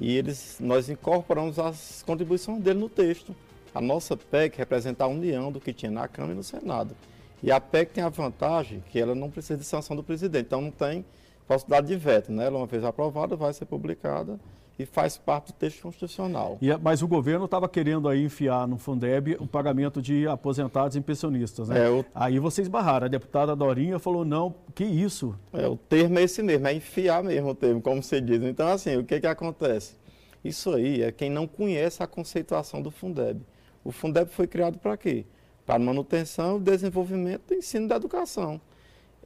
e 0.00 0.16
eles, 0.16 0.58
nós 0.60 0.88
incorporamos 0.88 1.58
as 1.58 2.04
contribuições 2.06 2.62
dele 2.62 2.78
no 2.78 2.88
texto. 2.88 3.34
A 3.74 3.80
nossa 3.80 4.16
PEC 4.16 4.56
representa 4.56 5.02
a 5.02 5.08
união 5.08 5.50
do 5.50 5.60
que 5.60 5.72
tinha 5.72 5.90
na 5.90 6.06
Câmara 6.06 6.34
e 6.34 6.36
no 6.36 6.44
Senado. 6.44 6.94
E 7.42 7.50
a 7.50 7.60
PEC 7.60 7.94
tem 7.94 8.04
a 8.04 8.08
vantagem 8.08 8.80
que 8.92 9.00
ela 9.00 9.12
não 9.12 9.28
precisa 9.28 9.58
de 9.58 9.64
sanção 9.64 9.96
do 9.96 10.04
presidente, 10.04 10.46
então 10.46 10.60
não 10.60 10.70
tem 10.70 11.04
possibilidade 11.48 11.88
de 11.88 11.96
veto. 11.96 12.30
Né? 12.30 12.46
Ela, 12.46 12.58
uma 12.58 12.66
vez 12.68 12.84
aprovada, 12.84 13.34
vai 13.34 13.52
ser 13.52 13.64
publicada 13.64 14.38
e 14.82 14.86
faz 14.86 15.18
parte 15.18 15.48
do 15.48 15.52
texto 15.52 15.82
constitucional. 15.82 16.56
E, 16.60 16.74
mas 16.78 17.02
o 17.02 17.08
governo 17.08 17.44
estava 17.44 17.68
querendo 17.68 18.08
aí 18.08 18.24
enfiar 18.24 18.66
no 18.66 18.78
Fundeb 18.78 19.36
o 19.38 19.46
pagamento 19.46 20.00
de 20.00 20.26
aposentados 20.26 20.96
e 20.96 21.00
pensionistas, 21.00 21.68
né? 21.68 21.86
É, 21.86 21.90
o... 21.90 22.04
Aí 22.14 22.38
vocês 22.38 22.66
barraram. 22.66 23.06
A 23.06 23.08
deputada 23.08 23.54
Dorinha 23.54 23.98
falou, 23.98 24.24
não, 24.24 24.54
que 24.74 24.84
isso? 24.84 25.34
É, 25.52 25.66
o 25.68 25.76
termo 25.76 26.18
é 26.18 26.22
esse 26.22 26.42
mesmo, 26.42 26.66
é 26.66 26.72
enfiar 26.72 27.22
mesmo 27.22 27.50
o 27.50 27.54
termo, 27.54 27.82
como 27.82 28.02
você 28.02 28.20
diz. 28.20 28.42
Então, 28.42 28.68
assim, 28.68 28.96
o 28.96 29.04
que 29.04 29.20
que 29.20 29.26
acontece? 29.26 29.96
Isso 30.42 30.72
aí 30.72 31.02
é 31.02 31.12
quem 31.12 31.28
não 31.28 31.46
conhece 31.46 32.02
a 32.02 32.06
conceituação 32.06 32.80
do 32.80 32.90
Fundeb. 32.90 33.42
O 33.84 33.92
Fundeb 33.92 34.30
foi 34.30 34.46
criado 34.46 34.78
para 34.78 34.96
quê? 34.96 35.26
Para 35.66 35.78
manutenção 35.78 36.56
e 36.56 36.60
desenvolvimento 36.60 37.48
do 37.48 37.54
ensino 37.54 37.86
da 37.86 37.96
educação. 37.96 38.60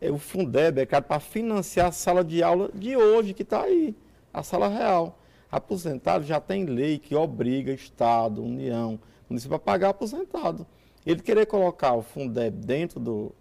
É, 0.00 0.10
o 0.10 0.18
Fundeb 0.18 0.80
é 0.80 0.86
criado 0.86 1.04
para 1.04 1.20
financiar 1.20 1.86
a 1.86 1.92
sala 1.92 2.24
de 2.24 2.42
aula 2.42 2.68
de 2.74 2.96
hoje, 2.96 3.32
que 3.32 3.42
está 3.42 3.62
aí, 3.62 3.94
a 4.32 4.42
sala 4.42 4.68
real. 4.68 5.18
Aposentado 5.54 6.24
já 6.24 6.40
tem 6.40 6.64
lei 6.64 6.98
que 6.98 7.14
obriga 7.14 7.72
Estado, 7.72 8.42
União, 8.42 8.98
município 9.28 9.54
a 9.54 9.58
pagar 9.58 9.90
aposentado. 9.90 10.66
Ele 11.06 11.22
querer 11.22 11.46
colocar 11.46 11.92
o 11.92 12.02
Fundeb 12.02 12.56
dentro 12.66 12.98
do. 12.98 13.32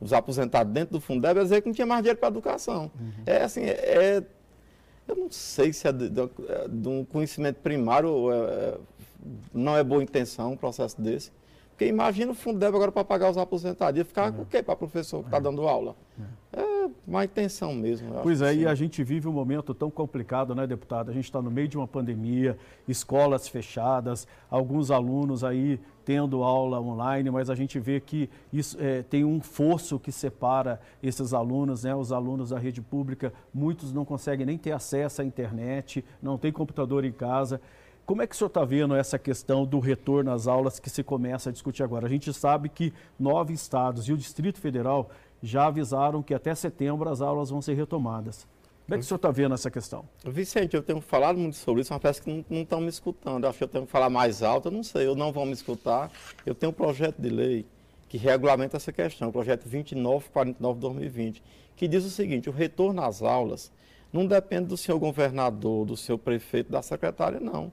os 0.00 0.12
aposentados 0.12 0.72
dentro 0.72 0.94
do 0.94 1.00
Fundeb 1.00 1.38
é 1.38 1.42
dizer 1.44 1.60
que 1.60 1.68
não 1.68 1.74
tinha 1.74 1.86
mais 1.86 2.02
dinheiro 2.02 2.18
para 2.18 2.28
a 2.28 2.32
educação. 2.32 2.90
Uhum. 2.98 3.22
É 3.24 3.42
assim, 3.42 3.60
é, 3.62 3.70
é, 3.70 4.22
eu 5.06 5.14
não 5.14 5.30
sei 5.30 5.72
se 5.72 5.86
é 5.86 5.92
de, 5.92 6.08
de, 6.08 6.28
de 6.68 6.88
um 6.88 7.04
conhecimento 7.04 7.60
primário, 7.60 8.32
é, 8.32 8.36
é, 8.36 8.78
não 9.54 9.76
é 9.76 9.84
boa 9.84 10.02
intenção 10.02 10.52
um 10.52 10.56
processo 10.56 11.00
desse. 11.00 11.30
Porque 11.80 11.88
imagina 11.88 12.32
o 12.32 12.34
Fundeb 12.34 12.76
agora 12.76 12.92
para 12.92 13.02
pagar 13.02 13.30
os 13.30 13.38
aposentados. 13.38 13.96
Ia 13.96 14.04
ficar 14.04 14.30
uhum. 14.30 14.42
o 14.42 14.44
quê 14.44 14.62
para 14.62 14.76
professor 14.76 15.20
que 15.20 15.28
está 15.28 15.38
dando 15.38 15.66
aula? 15.66 15.96
É. 16.52 16.60
é 16.60 16.90
má 17.06 17.24
intenção 17.24 17.74
mesmo. 17.74 18.20
Pois 18.22 18.42
é, 18.42 18.54
e 18.54 18.66
a 18.66 18.74
gente 18.74 19.02
vive 19.02 19.26
um 19.26 19.32
momento 19.32 19.72
tão 19.72 19.90
complicado, 19.90 20.54
né, 20.54 20.66
deputado? 20.66 21.10
A 21.10 21.14
gente 21.14 21.24
está 21.24 21.40
no 21.40 21.50
meio 21.50 21.68
de 21.68 21.78
uma 21.78 21.88
pandemia, 21.88 22.58
escolas 22.86 23.48
fechadas, 23.48 24.28
alguns 24.50 24.90
alunos 24.90 25.42
aí 25.42 25.80
tendo 26.04 26.42
aula 26.42 26.78
online, 26.78 27.30
mas 27.30 27.48
a 27.48 27.54
gente 27.54 27.78
vê 27.78 27.98
que 27.98 28.28
isso 28.52 28.76
é, 28.78 29.02
tem 29.02 29.24
um 29.24 29.40
fosso 29.40 29.98
que 29.98 30.12
separa 30.12 30.80
esses 31.02 31.32
alunos, 31.32 31.84
né, 31.84 31.94
os 31.94 32.12
alunos 32.12 32.50
da 32.50 32.58
rede 32.58 32.82
pública, 32.82 33.32
muitos 33.54 33.90
não 33.90 34.04
conseguem 34.04 34.44
nem 34.44 34.58
ter 34.58 34.72
acesso 34.72 35.22
à 35.22 35.24
internet, 35.24 36.04
não 36.20 36.36
tem 36.36 36.52
computador 36.52 37.06
em 37.06 37.12
casa. 37.12 37.58
Como 38.10 38.22
é 38.22 38.26
que 38.26 38.34
o 38.34 38.36
senhor 38.36 38.48
está 38.48 38.64
vendo 38.64 38.96
essa 38.96 39.20
questão 39.20 39.64
do 39.64 39.78
retorno 39.78 40.32
às 40.32 40.48
aulas 40.48 40.80
que 40.80 40.90
se 40.90 41.00
começa 41.00 41.48
a 41.48 41.52
discutir 41.52 41.84
agora? 41.84 42.06
A 42.06 42.08
gente 42.08 42.32
sabe 42.32 42.68
que 42.68 42.92
nove 43.16 43.54
estados 43.54 44.08
e 44.08 44.12
o 44.12 44.16
Distrito 44.16 44.58
Federal 44.58 45.08
já 45.40 45.66
avisaram 45.66 46.20
que 46.20 46.34
até 46.34 46.52
setembro 46.52 47.08
as 47.08 47.20
aulas 47.20 47.50
vão 47.50 47.62
ser 47.62 47.74
retomadas. 47.74 48.48
Como 48.84 48.96
é 48.96 48.98
que 48.98 49.04
o 49.04 49.06
senhor 49.06 49.14
está 49.14 49.30
vendo 49.30 49.54
essa 49.54 49.70
questão? 49.70 50.04
Vicente, 50.24 50.74
eu 50.74 50.82
tenho 50.82 51.00
falado 51.00 51.38
muito 51.38 51.56
sobre 51.56 51.82
isso, 51.82 51.92
mas 51.92 52.02
parece 52.02 52.20
que 52.20 52.44
não 52.50 52.62
estão 52.62 52.80
me 52.80 52.88
escutando. 52.88 53.44
Eu 53.44 53.50
acho 53.50 53.58
que 53.58 53.62
eu 53.62 53.68
tenho 53.68 53.86
que 53.86 53.92
falar 53.92 54.10
mais 54.10 54.42
alto, 54.42 54.66
eu 54.66 54.72
não 54.72 54.82
sei, 54.82 55.06
eu 55.06 55.14
não 55.14 55.30
vão 55.30 55.46
me 55.46 55.52
escutar. 55.52 56.10
Eu 56.44 56.56
tenho 56.56 56.70
um 56.70 56.74
projeto 56.74 57.22
de 57.22 57.28
lei 57.28 57.64
que 58.08 58.18
regulamenta 58.18 58.76
essa 58.76 58.92
questão, 58.92 59.28
o 59.28 59.32
projeto 59.32 59.68
2949-2020, 59.68 61.40
que 61.76 61.86
diz 61.86 62.04
o 62.04 62.10
seguinte, 62.10 62.48
o 62.48 62.52
retorno 62.52 63.04
às 63.04 63.22
aulas 63.22 63.70
não 64.12 64.26
depende 64.26 64.66
do 64.66 64.76
senhor 64.76 64.98
governador, 64.98 65.86
do 65.86 65.96
seu 65.96 66.18
prefeito, 66.18 66.72
da 66.72 66.82
secretária, 66.82 67.38
não. 67.38 67.70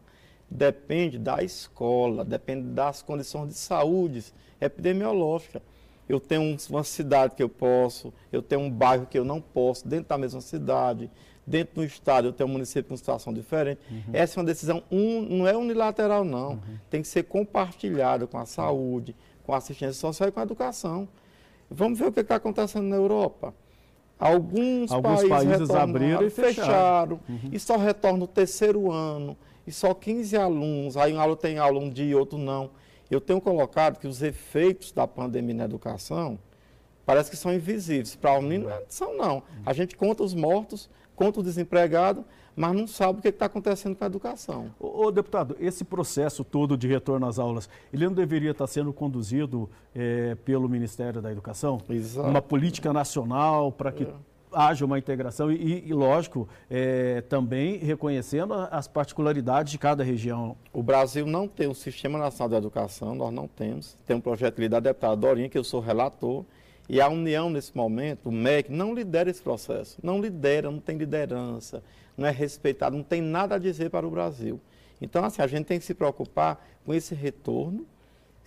Depende 0.50 1.18
da 1.18 1.44
escola, 1.44 2.24
depende 2.24 2.70
das 2.70 3.02
condições 3.02 3.50
de 3.50 3.56
saúde 3.56 4.24
epidemiológica 4.62 5.62
eu 6.08 6.20
tenho 6.20 6.58
uma 6.70 6.84
cidade 6.84 7.36
que 7.36 7.44
eu 7.44 7.50
posso, 7.50 8.14
eu 8.32 8.42
tenho 8.42 8.62
um 8.62 8.72
bairro 8.72 9.06
que 9.06 9.20
eu 9.20 9.26
não 9.26 9.42
posso, 9.42 9.88
dentro 9.88 10.08
da 10.08 10.18
mesma 10.18 10.40
cidade, 10.40 11.12
dentro 11.46 11.76
do 11.76 11.84
estado 11.84 12.30
eu 12.30 12.34
tenho 12.34 12.50
um 12.50 12.54
município 12.54 12.90
com 12.90 12.98
situação 12.98 13.34
diferente. 13.34 13.82
Uhum. 13.90 14.04
Essa 14.14 14.40
é 14.40 14.42
uma 14.42 14.46
decisão, 14.46 14.84
um, 14.90 15.22
não 15.22 15.48
é 15.48 15.56
unilateral, 15.56 16.24
não. 16.24 16.52
Uhum. 16.52 16.60
Tem 16.90 17.02
que 17.02 17.08
ser 17.08 17.24
compartilhada 17.24 18.26
com 18.26 18.38
a 18.38 18.46
saúde, 18.46 19.16
com 19.46 19.54
a 19.54 19.58
assistência 19.58 19.94
social 19.94 20.30
e 20.30 20.32
com 20.32 20.40
a 20.40 20.44
educação. 20.44 21.08
Vamos 21.70 22.00
ver 22.00 22.08
o 22.08 22.12
que 22.12 22.22
está 22.22 22.36
acontecendo 22.36 22.88
na 22.88 22.96
Europa. 22.96 23.54
Alguns, 24.18 24.92
Alguns 24.92 25.28
países, 25.28 25.30
países 25.30 25.70
abriram 25.70 26.26
e 26.26 26.30
fecharam. 26.30 26.64
fecharam 26.66 27.20
uhum. 27.30 27.50
E 27.52 27.60
só 27.60 27.78
retorna 27.78 28.24
o 28.24 28.28
terceiro 28.28 28.92
ano. 28.92 29.38
E 29.68 29.72
só 29.72 29.94
15 29.94 30.38
alunos. 30.38 30.96
Aí 30.96 31.14
um 31.14 31.20
aluno 31.20 31.36
tem 31.36 31.60
aula 31.60 31.78
um 31.78 31.90
dia 31.90 32.06
e 32.06 32.16
outro 32.16 32.38
não. 32.38 32.72
Eu 33.12 33.20
tenho 33.20 33.42
colocado 33.42 34.00
que 34.00 34.08
os 34.08 34.22
efeitos 34.22 34.94
da 34.94 35.06
pandemia 35.06 35.54
na 35.54 35.66
educação 35.66 36.40
parece 37.06 37.30
que 37.30 37.38
são 37.38 37.54
invisíveis. 37.54 38.16
Para 38.16 38.40
o 38.40 38.42
menino 38.42 38.70
não 38.70 38.82
são, 38.88 39.16
não. 39.16 39.44
A 39.66 39.74
gente 39.74 39.96
conta 39.96 40.24
os 40.24 40.34
mortos, 40.34 40.90
conta 41.16 41.42
o 41.42 41.44
desempregado, 41.44 42.26
mas 42.56 42.76
não 42.76 42.88
sabe 42.88 43.20
o 43.20 43.22
que 43.22 43.28
está 43.28 43.46
acontecendo 43.46 43.96
com 43.96 44.04
a 44.04 44.08
educação. 44.08 44.72
Ô, 44.80 45.06
ô, 45.06 45.12
deputado, 45.12 45.56
esse 45.60 45.84
processo 45.84 46.44
todo 46.44 46.78
de 46.78 46.88
retorno 46.88 47.28
às 47.28 47.38
aulas, 47.38 47.70
ele 47.94 48.06
não 48.06 48.14
deveria 48.14 48.52
estar 48.52 48.68
sendo 48.68 48.92
conduzido 48.92 49.70
é, 49.94 50.36
pelo 50.44 50.68
Ministério 50.68 51.22
da 51.22 51.32
Educação? 51.32 51.82
Exato. 51.90 52.28
Uma 52.28 52.42
política 52.42 52.92
nacional 52.92 53.72
para 53.72 53.92
que 53.92 54.04
é 54.04 54.08
haja 54.52 54.86
uma 54.86 54.98
integração 54.98 55.52
e, 55.52 55.88
e 55.88 55.94
lógico, 55.94 56.48
é, 56.70 57.22
também 57.22 57.78
reconhecendo 57.78 58.54
as 58.54 58.88
particularidades 58.88 59.72
de 59.72 59.78
cada 59.78 60.04
região. 60.04 60.58
O 60.74 60.82
Brasil 60.82 61.26
não 61.26 61.48
tem 61.48 61.68
um 61.68 61.74
Sistema 61.74 62.18
Nacional 62.18 62.50
de 62.50 62.56
Educação, 62.56 63.16
nós 63.16 63.34
não 63.34 63.48
temos. 63.48 63.98
Tem 64.06 64.16
um 64.16 64.22
projeto 64.22 64.60
lei 64.60 64.70
da 64.70 64.80
deputada 64.80 65.16
Dorinha, 65.16 65.50
que 65.50 65.58
eu 65.58 65.64
sou 65.64 65.80
relator, 65.80 66.46
e 66.90 67.02
a 67.02 67.10
União, 67.10 67.50
nesse 67.50 67.76
momento, 67.76 68.30
o 68.30 68.32
MEC, 68.32 68.72
não 68.72 68.94
lidera 68.94 69.30
esse 69.30 69.42
processo. 69.42 70.00
Não 70.02 70.22
lidera, 70.22 70.72
não 70.72 70.80
tem 70.80 70.98
liderança, 70.98 71.84
não 72.16 72.26
é 72.26 72.32
respeitado, 72.32 72.96
não 72.96 73.04
tem 73.04 73.22
nada 73.22 73.56
a 73.56 73.58
dizer 73.60 73.90
para 73.90 74.08
o 74.08 74.12
Brasil. 74.12 74.62
Então, 75.02 75.24
assim, 75.24 75.42
a 75.42 75.48
gente 75.48 75.66
tem 75.66 75.80
que 75.80 75.86
se 75.86 75.94
preocupar 75.94 76.66
com 76.86 76.94
esse 76.94 77.14
retorno, 77.14 77.86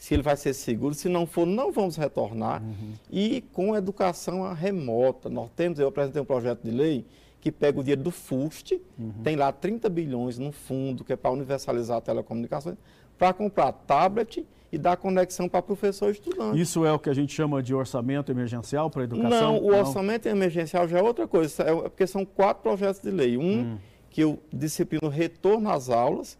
se 0.00 0.14
ele 0.14 0.22
vai 0.22 0.34
ser 0.34 0.54
seguro. 0.54 0.94
Se 0.94 1.10
não 1.10 1.26
for, 1.26 1.46
não 1.46 1.70
vamos 1.70 1.96
retornar. 1.96 2.62
Uhum. 2.62 2.94
E 3.10 3.42
com 3.52 3.76
educação 3.76 4.50
remota. 4.54 5.28
Nós 5.28 5.50
temos, 5.54 5.78
eu 5.78 5.88
apresentei 5.88 6.22
um 6.22 6.24
projeto 6.24 6.62
de 6.64 6.70
lei 6.70 7.04
que 7.38 7.52
pega 7.52 7.78
o 7.78 7.82
dinheiro 7.82 8.02
do 8.02 8.10
FUST, 8.10 8.80
uhum. 8.98 9.12
tem 9.22 9.36
lá 9.36 9.52
30 9.52 9.90
bilhões 9.90 10.38
no 10.38 10.52
fundo, 10.52 11.04
que 11.04 11.12
é 11.12 11.16
para 11.16 11.30
universalizar 11.30 11.98
a 11.98 12.00
telecomunicações, 12.00 12.76
para 13.18 13.34
comprar 13.34 13.72
tablet 13.72 14.46
e 14.72 14.78
dar 14.78 14.96
conexão 14.96 15.50
para 15.50 15.60
professor 15.60 16.08
e 16.08 16.12
estudante. 16.12 16.58
Isso 16.58 16.86
é 16.86 16.92
o 16.92 16.98
que 16.98 17.10
a 17.10 17.14
gente 17.14 17.34
chama 17.34 17.62
de 17.62 17.74
orçamento 17.74 18.32
emergencial 18.32 18.88
para 18.88 19.02
a 19.02 19.04
educação? 19.04 19.30
Não, 19.30 19.62
o 19.62 19.70
não. 19.70 19.80
orçamento 19.80 20.26
emergencial 20.26 20.88
já 20.88 20.98
é 20.98 21.02
outra 21.02 21.28
coisa, 21.28 21.62
é 21.62 21.74
porque 21.74 22.06
são 22.06 22.24
quatro 22.24 22.62
projetos 22.62 23.02
de 23.02 23.10
lei. 23.10 23.36
Um, 23.36 23.42
hum. 23.42 23.78
que 24.08 24.22
eu 24.22 24.38
disciplino 24.50 25.10
retorno 25.10 25.68
às 25.68 25.90
aulas, 25.90 26.38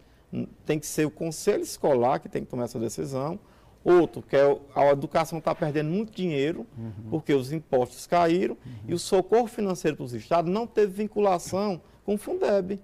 tem 0.65 0.79
que 0.79 0.87
ser 0.87 1.07
o 1.07 1.11
conselho 1.11 1.63
escolar 1.63 2.21
que 2.21 2.29
tem 2.29 2.43
que 2.43 2.51
tomar 2.51 2.65
essa 2.65 2.79
decisão. 2.79 3.39
Outro, 3.83 4.21
que 4.21 4.37
é 4.37 4.59
a 4.75 4.91
educação 4.91 5.39
está 5.39 5.55
perdendo 5.55 5.89
muito 5.89 6.13
dinheiro, 6.13 6.67
uhum. 6.77 6.93
porque 7.09 7.33
os 7.33 7.51
impostos 7.51 8.07
caíram 8.07 8.55
uhum. 8.55 8.73
e 8.89 8.95
o 8.95 8.99
socorro 8.99 9.47
financeiro 9.47 9.97
para 9.97 10.05
os 10.05 10.13
estados 10.13 10.53
não 10.53 10.67
teve 10.67 10.93
vinculação 10.93 11.81
com 12.05 12.15
o 12.15 12.19
Fundeb. 12.19 12.79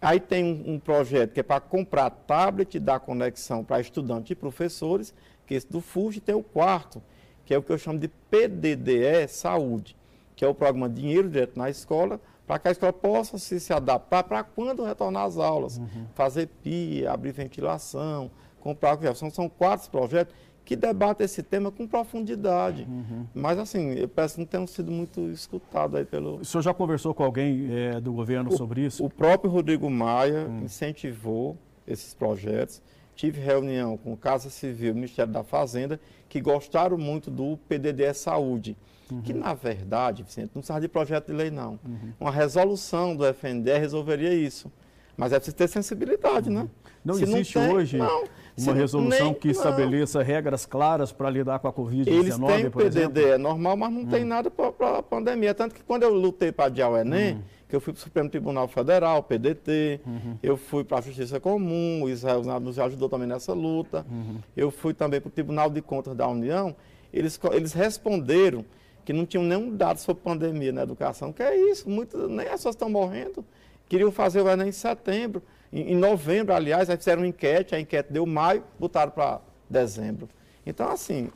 Aí 0.00 0.18
tem 0.18 0.44
um, 0.44 0.74
um 0.74 0.78
projeto 0.78 1.32
que 1.32 1.40
é 1.40 1.42
para 1.42 1.60
comprar 1.60 2.10
tablet 2.10 2.76
e 2.76 2.80
dar 2.80 3.00
conexão 3.00 3.64
para 3.64 3.80
estudantes 3.80 4.30
e 4.30 4.34
professores, 4.34 5.14
que 5.46 5.54
esse 5.54 5.70
do 5.70 5.80
FUST 5.80 6.20
tem 6.20 6.34
o 6.34 6.42
quarto, 6.42 7.00
que 7.44 7.54
é 7.54 7.58
o 7.58 7.62
que 7.62 7.72
eu 7.72 7.78
chamo 7.78 7.98
de 7.98 8.08
PDDE 8.08 9.28
Saúde, 9.28 9.96
que 10.36 10.44
é 10.44 10.48
o 10.48 10.54
programa 10.54 10.88
Dinheiro 10.88 11.28
Direto 11.28 11.56
na 11.58 11.70
Escola, 11.70 12.20
para 12.46 12.58
que 12.58 12.68
a 12.68 12.70
escola 12.70 12.92
possa 12.92 13.38
se, 13.38 13.60
se 13.60 13.72
adaptar 13.72 14.24
para 14.24 14.42
quando 14.42 14.84
retornar 14.84 15.24
às 15.24 15.36
aulas, 15.36 15.78
uhum. 15.78 16.06
fazer 16.14 16.48
PIA, 16.62 17.12
abrir 17.12 17.32
ventilação, 17.32 18.30
comprar 18.74 19.14
são, 19.14 19.30
são 19.30 19.48
quatro 19.48 19.90
projetos 19.90 20.34
que 20.64 20.76
debata 20.76 21.24
esse 21.24 21.42
tema 21.42 21.70
com 21.70 21.86
profundidade. 21.86 22.82
Uhum. 22.82 23.26
Mas, 23.34 23.58
assim, 23.58 23.92
eu 23.92 24.06
peço 24.06 24.34
que 24.34 24.40
não 24.40 24.46
tenham 24.46 24.66
sido 24.66 24.92
muito 24.92 25.20
escutados 25.30 25.96
aí 25.96 26.04
pelo... 26.04 26.36
O 26.36 26.44
senhor 26.44 26.60
já 26.60 26.74
conversou 26.74 27.14
com 27.14 27.24
alguém 27.24 27.68
é, 27.72 27.98
do 27.98 28.12
governo 28.12 28.50
o, 28.52 28.56
sobre 28.56 28.82
isso? 28.84 29.02
O 29.02 29.08
próprio 29.08 29.50
Rodrigo 29.50 29.88
Maia 29.88 30.46
hum. 30.46 30.64
incentivou 30.64 31.56
esses 31.86 32.12
projetos. 32.12 32.82
Tive 33.16 33.40
reunião 33.40 33.96
com 33.96 34.12
o 34.12 34.16
Casa 34.16 34.50
Civil, 34.50 34.94
Ministério 34.94 35.32
da 35.32 35.42
Fazenda, 35.42 35.98
que 36.28 36.38
gostaram 36.38 36.98
muito 36.98 37.30
do 37.30 37.58
PDD 37.66 38.12
Saúde, 38.12 38.76
uhum. 39.10 39.22
que, 39.22 39.32
na 39.32 39.54
verdade, 39.54 40.22
Vicente, 40.22 40.50
não 40.54 40.60
precisa 40.60 40.78
de 40.78 40.88
projeto 40.88 41.28
de 41.28 41.32
lei, 41.32 41.50
não. 41.50 41.80
Uhum. 41.82 42.12
Uma 42.20 42.30
resolução 42.30 43.16
do 43.16 43.24
FNDE 43.24 43.78
resolveria 43.78 44.34
isso. 44.34 44.70
Mas 45.16 45.32
é 45.32 45.36
preciso 45.36 45.56
ter 45.56 45.68
sensibilidade, 45.68 46.48
né? 46.48 46.68
Não 47.04 47.14
Se 47.14 47.24
existe 47.24 47.58
não 47.58 47.66
tem, 47.66 47.74
hoje 47.74 47.96
não, 47.96 48.24
uma 48.62 48.74
resolução 48.74 49.26
nem, 49.26 49.34
que 49.34 49.48
estabeleça 49.48 50.18
não. 50.18 50.26
regras 50.26 50.66
claras 50.66 51.12
para 51.12 51.30
lidar 51.30 51.58
com 51.58 51.68
a 51.68 51.72
Covid-19, 51.72 52.06
Eles 52.06 52.36
têm 52.36 52.70
por 52.70 52.82
PDD, 52.82 53.00
exemplo? 53.00 53.26
é 53.26 53.38
normal, 53.38 53.76
mas 53.76 53.92
não 53.92 54.02
hum. 54.02 54.06
tem 54.06 54.24
nada 54.24 54.50
para 54.50 54.98
a 54.98 55.02
pandemia. 55.02 55.54
Tanto 55.54 55.74
que 55.74 55.82
quando 55.82 56.02
eu 56.02 56.12
lutei 56.12 56.52
para 56.52 56.66
adiar 56.66 56.90
o 56.90 56.96
Enem, 56.96 57.34
hum. 57.34 57.42
que 57.68 57.76
eu 57.76 57.80
fui 57.80 57.92
para 57.92 58.00
o 58.00 58.02
Supremo 58.02 58.28
Tribunal 58.28 58.68
Federal, 58.68 59.22
PDT, 59.22 60.00
uhum. 60.06 60.38
eu 60.42 60.56
fui 60.56 60.84
para 60.84 60.98
a 60.98 61.00
Justiça 61.00 61.38
Comum, 61.38 62.02
o 62.02 62.08
Israel 62.08 62.42
nos 62.60 62.78
ajudou 62.78 63.08
também 63.08 63.28
nessa 63.28 63.52
luta, 63.52 64.06
uhum. 64.10 64.38
eu 64.56 64.70
fui 64.70 64.94
também 64.94 65.20
para 65.20 65.28
o 65.28 65.30
Tribunal 65.30 65.68
de 65.68 65.82
Contas 65.82 66.16
da 66.16 66.26
União, 66.26 66.74
eles, 67.12 67.38
eles 67.52 67.72
responderam 67.72 68.64
que 69.08 69.12
não 69.14 69.24
tinham 69.24 69.42
nenhum 69.42 69.74
dado 69.74 69.98
sobre 69.98 70.22
pandemia 70.22 70.70
na 70.70 70.82
educação. 70.82 71.32
Que 71.32 71.42
é 71.42 71.56
isso, 71.70 71.88
muito, 71.88 72.28
nem 72.28 72.46
as 72.46 72.52
pessoas 72.56 72.74
estão 72.74 72.90
morrendo. 72.90 73.42
Queriam 73.88 74.12
fazer 74.12 74.42
o 74.42 74.50
Enem 74.50 74.68
em 74.68 74.72
setembro. 74.72 75.42
Em, 75.72 75.92
em 75.92 75.96
novembro, 75.96 76.54
aliás, 76.54 76.88
aí 76.88 76.96
fizeram 76.96 77.22
uma 77.22 77.28
enquete, 77.28 77.74
a 77.74 77.80
enquete 77.80 78.12
deu 78.12 78.24
maio, 78.26 78.64
botaram 78.78 79.10
para 79.10 79.40
dezembro. 79.68 80.28
Então, 80.66 80.88
assim, 80.90 81.30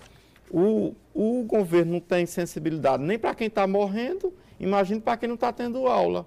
o, 0.50 0.94
o 1.14 1.44
governo 1.44 1.92
não 1.92 2.00
tem 2.00 2.26
sensibilidade 2.26 3.02
nem 3.02 3.18
para 3.18 3.34
quem 3.34 3.46
está 3.46 3.66
morrendo, 3.66 4.32
imagine 4.60 5.00
para 5.00 5.16
quem 5.16 5.28
não 5.28 5.34
está 5.34 5.52
tendo 5.52 5.86
aula. 5.86 6.26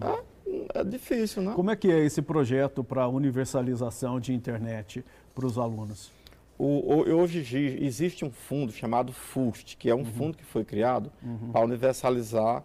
É, 0.00 0.80
é, 0.80 0.84
difícil, 0.84 1.42
né? 1.42 1.52
Como 1.54 1.70
é 1.70 1.76
que 1.76 1.90
é 1.90 2.04
esse 2.04 2.22
projeto 2.22 2.82
para 2.82 3.06
universalização 3.08 4.18
de 4.18 4.32
internet 4.32 5.04
para 5.34 5.46
os 5.46 5.58
alunos? 5.58 6.12
O, 6.56 6.94
o, 6.94 7.16
hoje 7.16 7.40
existe 7.80 8.24
um 8.24 8.30
fundo 8.30 8.72
chamado 8.72 9.12
FUST, 9.12 9.76
que 9.76 9.90
é 9.90 9.94
um 9.94 9.98
uhum. 9.98 10.04
fundo 10.04 10.36
que 10.36 10.44
foi 10.44 10.64
criado 10.64 11.10
uhum. 11.22 11.50
para 11.50 11.64
universalizar 11.64 12.62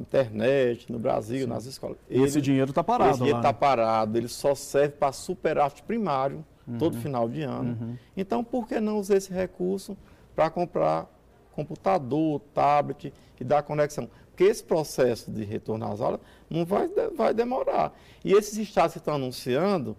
internet 0.00 0.90
no 0.90 0.98
Brasil, 0.98 1.42
Sim. 1.42 1.46
nas 1.46 1.64
escolas. 1.66 1.96
Ele, 2.08 2.24
esse 2.24 2.40
dinheiro 2.40 2.70
está 2.70 2.82
parado. 2.82 3.10
Esse 3.10 3.18
dinheiro 3.18 3.38
está 3.38 3.52
né? 3.52 3.58
parado, 3.58 4.18
ele 4.18 4.28
só 4.28 4.54
serve 4.54 4.94
para 4.96 5.12
superávit 5.12 5.82
primário 5.82 6.44
uhum. 6.66 6.78
todo 6.78 6.96
final 6.98 7.28
de 7.28 7.42
ano. 7.42 7.76
Uhum. 7.80 7.96
Então, 8.16 8.42
por 8.44 8.66
que 8.66 8.80
não 8.80 8.98
usar 8.98 9.16
esse 9.16 9.32
recurso 9.32 9.96
para 10.34 10.50
comprar 10.50 11.08
computador, 11.52 12.40
tablet 12.54 13.12
e 13.38 13.44
dar 13.44 13.62
conexão? 13.62 14.08
Porque 14.30 14.44
esse 14.44 14.64
processo 14.64 15.30
de 15.30 15.44
retorno 15.44 15.90
às 15.92 16.00
aulas 16.00 16.20
não 16.48 16.64
vai, 16.64 16.88
vai 17.16 17.34
demorar. 17.34 17.92
E 18.24 18.32
esses 18.32 18.56
estados 18.56 18.92
que 18.92 18.98
estão 18.98 19.14
anunciando, 19.14 19.96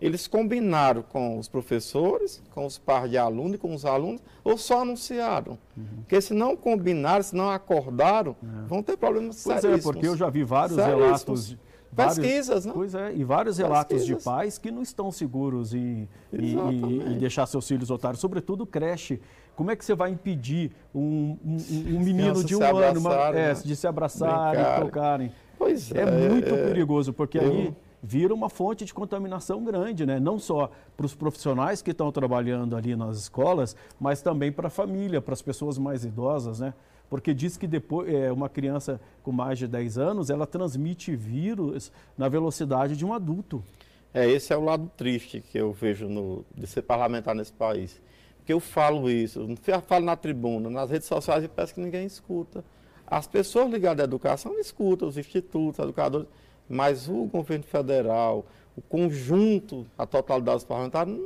eles 0.00 0.28
combinaram 0.28 1.02
com 1.02 1.38
os 1.38 1.48
professores, 1.48 2.40
com 2.52 2.64
os 2.64 2.78
pares 2.78 3.10
de 3.10 3.18
alunos 3.18 3.54
e 3.54 3.58
com 3.58 3.74
os 3.74 3.84
alunos, 3.84 4.20
ou 4.44 4.56
só 4.56 4.82
anunciaram? 4.82 5.58
Uhum. 5.76 5.84
Porque 5.98 6.20
se 6.20 6.32
não 6.32 6.56
combinaram, 6.56 7.22
se 7.22 7.34
não 7.34 7.50
acordaram, 7.50 8.36
uhum. 8.40 8.66
vão 8.66 8.82
ter 8.82 8.96
problemas 8.96 9.42
pois 9.42 9.60
Pois 9.60 9.78
é, 9.78 9.82
porque 9.82 10.06
eu 10.06 10.16
já 10.16 10.30
vi 10.30 10.44
vários 10.44 10.76
relatos... 10.76 11.56
Pesquisas, 11.96 12.64
né? 12.64 12.72
Pois 12.72 12.94
é, 12.94 13.12
e 13.14 13.24
vários 13.24 13.58
relatos 13.58 13.96
Pesquisas. 13.96 14.18
de 14.18 14.24
pais 14.24 14.58
que 14.58 14.70
não 14.70 14.82
estão 14.82 15.10
seguros 15.10 15.74
em, 15.74 16.06
em, 16.32 17.14
em, 17.14 17.18
deixar 17.18 17.44
seus 17.46 17.66
filhos 17.66 17.90
otários, 17.90 18.20
sobretudo 18.20 18.64
creche. 18.66 19.20
Como 19.56 19.70
é 19.70 19.74
que 19.74 19.84
você 19.84 19.94
vai 19.94 20.10
impedir 20.10 20.70
um, 20.94 21.36
um, 21.44 21.56
um 21.96 22.00
menino 22.00 22.44
de 22.44 22.54
um 22.54 22.62
ano 22.62 23.00
uma, 23.00 23.14
é, 23.30 23.32
né? 23.32 23.54
de 23.54 23.74
se 23.74 23.86
abraçar 23.86 24.54
e 24.54 24.80
tocarem? 24.80 25.32
Pois 25.58 25.90
é. 25.90 26.02
É 26.02 26.28
muito 26.28 26.54
é, 26.54 26.64
perigoso, 26.66 27.12
porque 27.12 27.38
eu... 27.38 27.42
aí 27.42 27.74
vira 28.02 28.32
uma 28.32 28.48
fonte 28.48 28.84
de 28.84 28.94
contaminação 28.94 29.64
grande, 29.64 30.06
né? 30.06 30.20
não 30.20 30.38
só 30.38 30.70
para 30.96 31.06
os 31.06 31.14
profissionais 31.14 31.82
que 31.82 31.90
estão 31.90 32.10
trabalhando 32.12 32.76
ali 32.76 32.94
nas 32.94 33.18
escolas, 33.18 33.74
mas 33.98 34.22
também 34.22 34.52
para 34.52 34.68
a 34.68 34.70
família, 34.70 35.20
para 35.20 35.34
as 35.34 35.42
pessoas 35.42 35.78
mais 35.78 36.04
idosas, 36.04 36.60
né? 36.60 36.74
Porque 37.10 37.32
diz 37.32 37.56
que 37.56 37.66
depois 37.66 38.12
é, 38.12 38.30
uma 38.30 38.48
criança 38.48 39.00
com 39.22 39.32
mais 39.32 39.58
de 39.58 39.66
10 39.66 39.96
anos, 39.96 40.30
ela 40.30 40.46
transmite 40.46 41.16
vírus 41.16 41.90
na 42.18 42.28
velocidade 42.28 42.96
de 42.96 43.04
um 43.04 43.14
adulto. 43.14 43.64
É, 44.12 44.28
esse 44.28 44.52
é 44.52 44.56
o 44.56 44.62
lado 44.62 44.90
triste 44.96 45.40
que 45.40 45.58
eu 45.58 45.72
vejo 45.72 46.06
no, 46.06 46.44
de 46.54 46.66
ser 46.66 46.82
parlamentar 46.82 47.34
nesse 47.34 47.52
país. 47.52 48.00
Porque 48.38 48.52
eu 48.52 48.60
falo 48.60 49.10
isso, 49.10 49.40
eu 49.40 49.80
falo 49.82 50.04
na 50.04 50.16
tribuna, 50.16 50.68
nas 50.68 50.90
redes 50.90 51.08
sociais 51.08 51.44
e 51.44 51.48
parece 51.48 51.74
que 51.74 51.80
ninguém 51.80 52.06
escuta. 52.06 52.62
As 53.06 53.26
pessoas 53.26 53.70
ligadas 53.70 54.02
à 54.02 54.04
educação 54.04 54.58
escutam, 54.58 55.08
os 55.08 55.16
institutos, 55.16 55.78
educadores 55.78 56.28
mas 56.68 57.08
o 57.08 57.24
governo 57.24 57.64
federal, 57.64 58.44
o 58.76 58.82
conjunto, 58.82 59.86
a 59.96 60.06
totalidade 60.06 60.58
dos 60.58 60.64
parlamentares, 60.64 61.18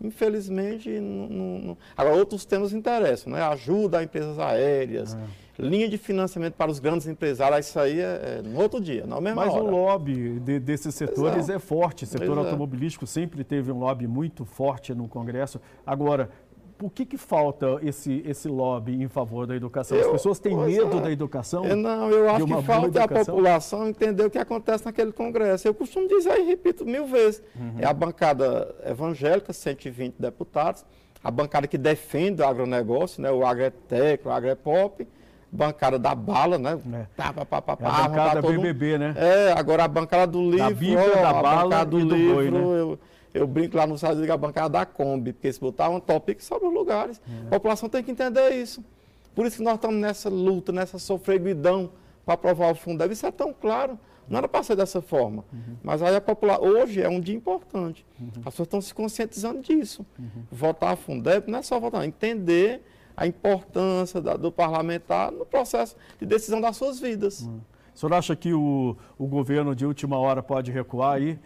infelizmente, 0.00 0.88
não, 1.00 1.28
não, 1.28 1.78
agora 1.96 2.16
outros 2.16 2.44
temas 2.44 2.72
interessam, 2.72 3.32
né? 3.32 3.42
Ajuda 3.42 3.98
a 3.98 4.02
empresas 4.02 4.38
aéreas, 4.38 5.16
é. 5.58 5.62
linha 5.62 5.88
de 5.88 5.96
financiamento 5.96 6.54
para 6.54 6.70
os 6.70 6.78
grandes 6.78 7.06
empresários, 7.06 7.66
isso 7.66 7.78
aí 7.78 8.00
é, 8.00 8.38
é 8.38 8.42
no 8.42 8.60
outro 8.60 8.80
dia, 8.80 9.06
na 9.06 9.20
mesma 9.20 9.44
Mas 9.44 9.54
hora. 9.54 9.64
o 9.64 9.70
lobby 9.70 10.40
de, 10.40 10.58
desses 10.58 10.94
setores 10.94 11.48
é. 11.48 11.54
é. 11.54 11.58
forte, 11.58 12.04
o 12.04 12.06
setor 12.06 12.36
é. 12.36 12.40
automobilístico 12.40 13.06
sempre 13.06 13.42
teve 13.44 13.72
um 13.72 13.78
lobby 13.78 14.06
muito 14.06 14.44
forte 14.44 14.94
no 14.94 15.08
Congresso. 15.08 15.60
Agora, 15.86 16.30
por 16.76 16.90
que, 16.90 17.06
que 17.06 17.16
falta 17.16 17.78
esse, 17.82 18.22
esse 18.26 18.48
lobby 18.48 19.02
em 19.02 19.08
favor 19.08 19.46
da 19.46 19.54
educação? 19.54 19.98
As 19.98 20.06
pessoas 20.06 20.38
têm 20.38 20.56
medo 20.56 20.98
é. 20.98 21.00
da 21.00 21.10
educação? 21.10 21.64
Eu, 21.64 21.76
não, 21.76 22.10
eu 22.10 22.28
acho 22.30 22.46
que 22.46 22.62
falta 22.62 23.04
a 23.04 23.08
população 23.08 23.88
entender 23.88 24.24
o 24.24 24.30
que 24.30 24.38
acontece 24.38 24.84
naquele 24.84 25.12
congresso. 25.12 25.68
Eu 25.68 25.74
costumo 25.74 26.08
dizer 26.08 26.38
e 26.40 26.44
repito 26.44 26.84
mil 26.84 27.06
vezes. 27.06 27.42
Uhum. 27.54 27.76
É 27.78 27.86
a 27.86 27.92
bancada 27.92 28.74
evangélica, 28.84 29.52
120 29.52 30.16
deputados, 30.18 30.84
a 31.22 31.30
bancada 31.30 31.66
que 31.66 31.78
defende 31.78 32.42
o 32.42 32.46
agronegócio, 32.46 33.22
né, 33.22 33.30
o 33.30 33.46
agretec, 33.46 34.26
o 34.26 34.30
agrepop, 34.30 35.06
bancada 35.50 35.98
da 35.98 36.14
bala, 36.14 36.58
né? 36.58 36.78
É. 36.92 37.06
Pá, 37.16 37.32
pá, 37.32 37.44
pá, 37.44 37.62
pá, 37.62 37.76
é 37.80 37.86
a 37.86 38.08
bancada 38.08 38.42
BBB, 38.42 38.94
um... 38.94 38.98
né? 38.98 39.14
É, 39.16 39.52
agora 39.52 39.84
a 39.84 39.88
bancada 39.88 40.26
do 40.26 40.42
livro, 40.42 40.58
da 40.58 40.70
Bíblia, 40.70 41.12
ó, 41.16 41.22
da 41.22 41.42
bala 41.42 41.84
do, 41.84 42.04
do 42.04 42.16
livro, 42.16 42.34
boi, 42.34 42.50
né? 42.50 42.58
eu, 42.58 42.98
eu 43.34 43.46
brinco 43.46 43.76
lá 43.76 43.86
no 43.86 43.98
site 43.98 44.26
da 44.26 44.36
bancada 44.36 44.70
da 44.70 44.86
Kombi, 44.86 45.32
porque 45.32 45.52
se 45.52 45.60
botar 45.60 45.90
um 45.90 45.98
topic 45.98 46.40
sobre 46.40 46.68
os 46.68 46.72
lugares, 46.72 47.20
é. 47.28 47.48
a 47.48 47.50
população 47.50 47.88
tem 47.88 48.02
que 48.02 48.10
entender 48.10 48.50
isso. 48.50 48.82
Por 49.34 49.44
isso 49.44 49.56
que 49.56 49.62
nós 49.62 49.74
estamos 49.74 49.96
nessa 49.96 50.30
luta, 50.30 50.70
nessa 50.70 50.98
sofreguidão 50.98 51.90
para 52.24 52.34
aprovar 52.34 52.70
o 52.70 52.74
Fundeb. 52.74 53.12
Isso 53.12 53.26
é 53.26 53.32
tão 53.32 53.52
claro. 53.52 53.98
Não 54.28 54.38
era 54.38 54.48
para 54.48 54.62
ser 54.62 54.76
dessa 54.76 55.02
forma. 55.02 55.44
Uhum. 55.52 55.76
Mas 55.82 56.00
aí 56.00 56.14
a 56.14 56.20
população, 56.20 56.64
hoje 56.64 57.02
é 57.02 57.08
um 57.08 57.20
dia 57.20 57.34
importante. 57.34 58.06
Uhum. 58.18 58.28
As 58.36 58.54
pessoas 58.54 58.66
estão 58.66 58.80
se 58.80 58.94
conscientizando 58.94 59.60
disso. 59.60 60.06
Uhum. 60.18 60.44
Votar 60.50 60.92
a 60.92 60.96
Fundeb 60.96 61.50
não 61.50 61.58
é 61.58 61.62
só 61.62 61.78
votar, 61.78 62.04
é 62.04 62.06
entender 62.06 62.82
a 63.16 63.26
importância 63.26 64.20
da, 64.20 64.36
do 64.36 64.50
parlamentar 64.50 65.30
no 65.30 65.44
processo 65.44 65.96
de 66.18 66.24
decisão 66.24 66.60
das 66.60 66.76
suas 66.76 67.00
vidas. 67.00 67.42
Uhum. 67.42 67.60
O 67.94 67.98
senhor 67.98 68.14
acha 68.14 68.34
que 68.34 68.52
o, 68.52 68.96
o 69.18 69.26
governo 69.26 69.74
de 69.74 69.84
última 69.84 70.18
hora 70.18 70.42
pode 70.42 70.72
recuar 70.72 71.16
aí? 71.16 71.38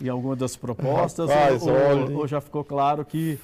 Em 0.00 0.08
alguma 0.08 0.36
das 0.36 0.56
propostas? 0.56 1.28
Rapaz, 1.28 1.66
ou, 1.66 1.72
olha... 1.72 2.16
ou 2.16 2.26
já 2.26 2.40
ficou 2.40 2.64
claro 2.64 3.04
que 3.04 3.38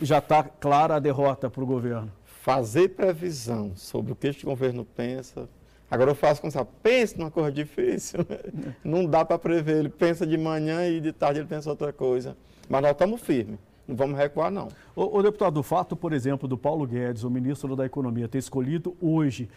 já 0.00 0.18
está 0.18 0.42
clara 0.42 0.96
a 0.96 0.98
derrota 0.98 1.48
para 1.48 1.62
o 1.62 1.66
governo? 1.66 2.10
Fazer 2.24 2.88
previsão 2.88 3.72
sobre 3.76 4.12
o 4.12 4.16
que 4.16 4.26
este 4.26 4.44
governo 4.44 4.84
pensa. 4.84 5.48
Agora 5.90 6.10
eu 6.10 6.14
faço 6.14 6.40
com 6.40 6.50
você, 6.50 6.66
pensa 6.82 7.18
numa 7.18 7.30
coisa 7.30 7.52
difícil. 7.52 8.20
Não 8.82 9.04
dá 9.04 9.24
para 9.24 9.38
prever. 9.38 9.76
Ele 9.76 9.88
pensa 9.88 10.26
de 10.26 10.38
manhã 10.38 10.88
e 10.88 11.00
de 11.00 11.12
tarde 11.12 11.40
ele 11.40 11.46
pensa 11.46 11.68
outra 11.68 11.92
coisa. 11.92 12.36
Mas 12.68 12.82
nós 12.82 12.92
estamos 12.92 13.20
firmes. 13.20 13.58
Não 13.86 13.94
vamos 13.94 14.16
recuar, 14.16 14.50
não. 14.50 14.68
O, 14.94 15.18
o 15.18 15.22
deputado, 15.22 15.58
o 15.58 15.62
fato, 15.62 15.96
por 15.96 16.12
exemplo, 16.12 16.48
do 16.48 16.56
Paulo 16.56 16.86
Guedes, 16.86 17.24
o 17.24 17.30
ministro 17.30 17.74
da 17.76 17.84
Economia, 17.84 18.28
ter 18.28 18.38
escolhido 18.38 18.96
hoje, 19.00 19.50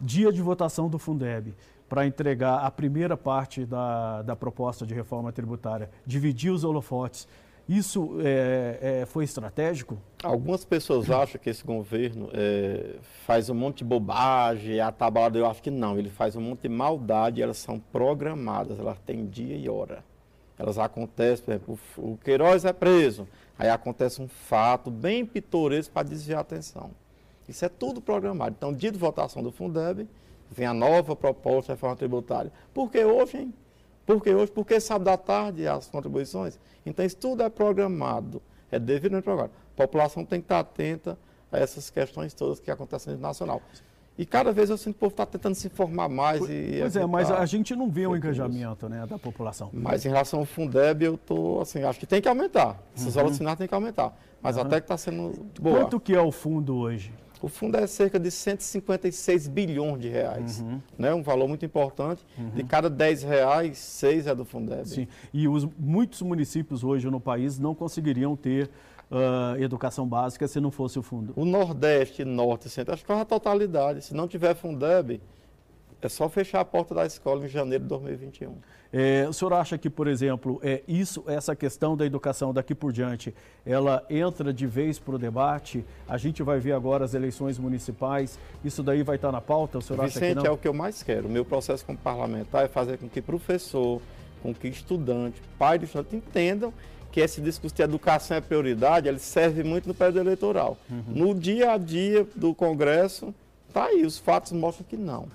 dia 0.00 0.30
de 0.32 0.40
votação 0.42 0.88
do 0.88 0.98
Fundeb, 0.98 1.54
para 1.90 2.06
entregar 2.06 2.60
a 2.60 2.70
primeira 2.70 3.16
parte 3.16 3.66
da, 3.66 4.22
da 4.22 4.36
proposta 4.36 4.86
de 4.86 4.94
reforma 4.94 5.32
tributária, 5.32 5.90
dividir 6.06 6.52
os 6.52 6.62
holofotes. 6.62 7.26
Isso 7.68 8.16
é, 8.20 9.00
é, 9.02 9.06
foi 9.06 9.24
estratégico? 9.24 9.98
Algumas 10.22 10.64
pessoas 10.64 11.10
acham 11.10 11.40
que 11.40 11.50
esse 11.50 11.64
governo 11.64 12.30
é, 12.32 12.94
faz 13.26 13.50
um 13.50 13.54
monte 13.54 13.78
de 13.78 13.84
bobagem, 13.84 14.78
atabalada. 14.78 15.36
Eu 15.36 15.46
acho 15.46 15.60
que 15.60 15.70
não. 15.70 15.98
Ele 15.98 16.08
faz 16.08 16.36
um 16.36 16.40
monte 16.40 16.62
de 16.62 16.68
maldade, 16.68 17.42
elas 17.42 17.58
são 17.58 17.80
programadas, 17.80 18.78
elas 18.78 18.98
têm 19.00 19.26
dia 19.26 19.56
e 19.56 19.68
hora. 19.68 20.04
Elas 20.56 20.78
acontecem, 20.78 21.44
por 21.44 21.50
exemplo, 21.50 21.78
o 21.96 22.16
Queiroz 22.18 22.64
é 22.64 22.72
preso. 22.72 23.26
Aí 23.58 23.68
acontece 23.68 24.22
um 24.22 24.28
fato 24.28 24.92
bem 24.92 25.26
pitoresco 25.26 25.92
para 25.92 26.06
desviar 26.06 26.38
a 26.38 26.42
atenção. 26.42 26.92
Isso 27.48 27.64
é 27.64 27.68
tudo 27.68 28.00
programado. 28.00 28.54
Então, 28.56 28.72
dia 28.72 28.92
de 28.92 28.98
votação 28.98 29.42
do 29.42 29.50
Fundeb, 29.50 30.06
vem 30.50 30.66
a 30.66 30.74
nova 30.74 31.14
proposta 31.14 31.72
de 31.72 31.76
reforma 31.76 31.96
tributária. 31.96 32.52
Por 32.74 32.90
que 32.90 33.04
hoje, 33.04 33.38
hein? 33.38 33.54
Por 34.04 34.22
que 34.22 34.30
hoje? 34.34 34.50
Porque 34.50 34.80
sábado 34.80 35.08
à 35.08 35.16
tarde 35.16 35.66
as 35.66 35.88
contribuições. 35.88 36.58
Então, 36.84 37.04
isso 37.04 37.16
tudo 37.16 37.42
é 37.42 37.48
programado, 37.48 38.42
é 38.70 38.78
devidamente 38.78 39.24
programado. 39.24 39.52
população 39.76 40.24
tem 40.24 40.40
que 40.40 40.46
estar 40.46 40.58
atenta 40.58 41.16
a 41.52 41.58
essas 41.58 41.90
questões 41.90 42.34
todas 42.34 42.58
que 42.58 42.70
acontecem 42.70 43.14
no 43.14 43.20
nacional. 43.20 43.62
E 44.18 44.26
cada 44.26 44.52
vez 44.52 44.68
eu 44.68 44.76
sinto 44.76 44.94
que 44.94 44.98
o 44.98 45.00
povo 45.00 45.12
está 45.12 45.24
tentando 45.24 45.54
se 45.54 45.66
informar 45.66 46.08
mais. 46.08 46.42
E 46.42 46.76
pois 46.80 46.96
é, 46.96 47.06
mas 47.06 47.30
a 47.30 47.46
gente 47.46 47.74
não 47.74 47.88
vê 47.88 48.06
o 48.06 48.10
um 48.10 48.16
engajamento 48.16 48.88
né, 48.88 49.06
da 49.06 49.18
população. 49.18 49.70
Mas 49.72 50.04
em 50.04 50.08
relação 50.10 50.40
ao 50.40 50.44
Fundeb, 50.44 51.04
eu 51.04 51.16
tô 51.16 51.60
assim, 51.60 51.82
acho 51.84 51.98
que 51.98 52.06
tem 52.06 52.20
que 52.20 52.28
aumentar. 52.28 52.78
Essas 52.94 53.14
uhum. 53.14 53.20
horas 53.20 53.32
de 53.32 53.38
sinal 53.38 53.56
tem 53.56 53.66
que 53.66 53.74
aumentar. 53.74 54.14
Mas 54.42 54.56
uhum. 54.56 54.62
até 54.62 54.80
que 54.80 54.84
está 54.84 54.98
sendo 54.98 55.32
boa. 55.58 55.80
Quanto 55.80 55.98
que 55.98 56.14
é 56.14 56.20
o 56.20 56.30
fundo 56.30 56.76
hoje? 56.76 57.14
O 57.42 57.48
fundo 57.48 57.76
é 57.76 57.86
cerca 57.86 58.18
de 58.18 58.30
156 58.30 59.48
bilhões 59.48 60.00
de 60.00 60.08
reais, 60.08 60.60
uhum. 60.60 60.80
né? 60.98 61.14
um 61.14 61.22
valor 61.22 61.48
muito 61.48 61.64
importante. 61.64 62.24
Uhum. 62.38 62.50
De 62.50 62.64
cada 62.64 62.90
10 62.90 63.22
reais, 63.22 63.78
6 63.78 64.26
é 64.26 64.34
do 64.34 64.44
Fundeb. 64.44 64.86
Sim, 64.86 65.08
e 65.32 65.48
os, 65.48 65.66
muitos 65.78 66.20
municípios 66.22 66.84
hoje 66.84 67.08
no 67.08 67.20
país 67.20 67.58
não 67.58 67.74
conseguiriam 67.74 68.36
ter 68.36 68.70
uh, 69.10 69.60
educação 69.62 70.06
básica 70.06 70.46
se 70.46 70.60
não 70.60 70.70
fosse 70.70 70.98
o 70.98 71.02
fundo. 71.02 71.32
O 71.36 71.44
Nordeste, 71.44 72.24
Norte 72.24 72.66
e 72.66 72.70
Centro, 72.70 72.94
acho 72.94 73.04
que 73.04 73.12
é 73.12 73.20
a 73.20 73.24
totalidade. 73.24 74.04
Se 74.04 74.14
não 74.14 74.28
tiver 74.28 74.54
Fundeb, 74.54 75.20
é 76.02 76.08
só 76.08 76.28
fechar 76.28 76.60
a 76.60 76.64
porta 76.64 76.94
da 76.94 77.04
escola 77.06 77.44
em 77.44 77.48
janeiro 77.48 77.84
de 77.84 77.88
2021. 77.88 78.54
É, 78.92 79.24
o 79.28 79.32
senhor 79.32 79.52
acha 79.52 79.78
que, 79.78 79.88
por 79.88 80.08
exemplo, 80.08 80.60
é 80.64 80.82
isso, 80.88 81.22
essa 81.28 81.54
questão 81.54 81.96
da 81.96 82.04
educação 82.04 82.52
daqui 82.52 82.74
por 82.74 82.92
diante, 82.92 83.32
ela 83.64 84.04
entra 84.10 84.52
de 84.52 84.66
vez 84.66 84.98
para 84.98 85.14
o 85.14 85.18
debate? 85.18 85.84
A 86.08 86.18
gente 86.18 86.42
vai 86.42 86.58
ver 86.58 86.72
agora 86.72 87.04
as 87.04 87.14
eleições 87.14 87.56
municipais, 87.58 88.38
isso 88.64 88.82
daí 88.82 89.02
vai 89.02 89.16
estar 89.16 89.30
na 89.30 89.40
pauta? 89.40 89.78
O 89.78 89.82
senhor 89.82 90.04
Vicente, 90.04 90.24
acha 90.24 90.34
que 90.34 90.40
não? 90.40 90.46
é 90.46 90.50
o 90.50 90.58
que 90.58 90.66
eu 90.66 90.74
mais 90.74 91.02
quero. 91.02 91.28
O 91.28 91.30
meu 91.30 91.44
processo 91.44 91.84
como 91.84 91.98
parlamentar 91.98 92.64
é 92.64 92.68
fazer 92.68 92.98
com 92.98 93.08
que 93.08 93.22
professor, 93.22 94.02
com 94.42 94.52
que 94.52 94.66
estudante, 94.66 95.40
pai 95.56 95.78
de 95.78 95.84
estudante 95.84 96.16
entendam 96.16 96.72
que 97.12 97.20
esse 97.20 97.40
discurso 97.40 97.74
de 97.74 97.82
educação 97.82 98.36
é 98.36 98.40
prioridade, 98.40 99.08
ele 99.08 99.18
serve 99.18 99.62
muito 99.62 99.86
no 99.86 99.94
período 99.94 100.20
eleitoral. 100.20 100.76
Uhum. 100.88 101.02
No 101.08 101.34
dia 101.34 101.72
a 101.72 101.76
dia 101.76 102.26
do 102.36 102.54
Congresso, 102.54 103.34
tá 103.72 103.86
aí, 103.86 104.04
os 104.04 104.18
fatos 104.18 104.52
mostram 104.52 104.86
que 104.88 104.96
não. 104.96 105.28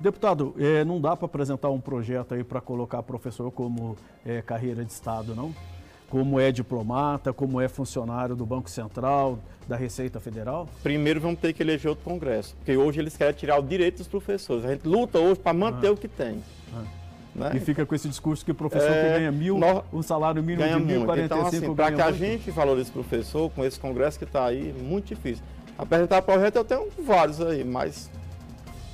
Deputado, 0.00 0.54
é, 0.58 0.82
não 0.82 0.98
dá 0.98 1.14
para 1.14 1.26
apresentar 1.26 1.68
um 1.68 1.78
projeto 1.78 2.34
aí 2.34 2.42
para 2.42 2.58
colocar 2.58 3.02
professor 3.02 3.50
como 3.50 3.96
é, 4.24 4.40
carreira 4.40 4.82
de 4.82 4.90
Estado, 4.90 5.34
não? 5.34 5.54
Como 6.08 6.40
é 6.40 6.50
diplomata, 6.50 7.34
como 7.34 7.60
é 7.60 7.68
funcionário 7.68 8.34
do 8.34 8.46
Banco 8.46 8.70
Central, 8.70 9.38
da 9.68 9.76
Receita 9.76 10.18
Federal? 10.18 10.66
Primeiro 10.82 11.20
vamos 11.20 11.38
ter 11.38 11.52
que 11.52 11.62
eleger 11.62 11.90
outro 11.90 12.02
Congresso, 12.02 12.56
porque 12.56 12.74
hoje 12.76 12.98
eles 12.98 13.14
querem 13.14 13.34
tirar 13.34 13.58
o 13.58 13.62
direito 13.62 13.98
dos 13.98 14.08
professores. 14.08 14.64
A 14.64 14.70
gente 14.70 14.88
luta 14.88 15.18
hoje 15.18 15.38
para 15.38 15.52
manter 15.52 15.88
ah. 15.88 15.92
o 15.92 15.96
que 15.96 16.08
tem. 16.08 16.42
Ah. 16.74 16.82
Né? 17.34 17.52
E 17.54 17.60
fica 17.60 17.84
com 17.84 17.94
esse 17.94 18.08
discurso 18.08 18.42
que 18.42 18.50
o 18.52 18.54
professor 18.54 18.90
é, 18.90 19.02
que 19.02 19.18
ganha 19.18 19.30
mil, 19.30 19.58
no, 19.58 19.84
um 19.92 20.02
salário 20.02 20.42
mínimo 20.42 20.66
ganha 20.66 20.80
de 20.80 20.84
1.045 20.84 21.24
Então, 21.24 21.46
assim, 21.46 21.74
para 21.74 21.92
que 21.92 22.00
a 22.00 22.10
gente 22.10 22.50
valorize 22.50 22.90
professor, 22.90 23.50
com 23.50 23.64
esse 23.64 23.78
congresso 23.78 24.18
que 24.18 24.24
está 24.24 24.46
aí, 24.46 24.72
muito 24.72 25.08
difícil. 25.08 25.44
Apresentar 25.78 26.22
projeto 26.22 26.56
eu 26.56 26.64
tenho 26.64 26.88
vários 26.98 27.40
aí, 27.40 27.62
mas 27.62 28.10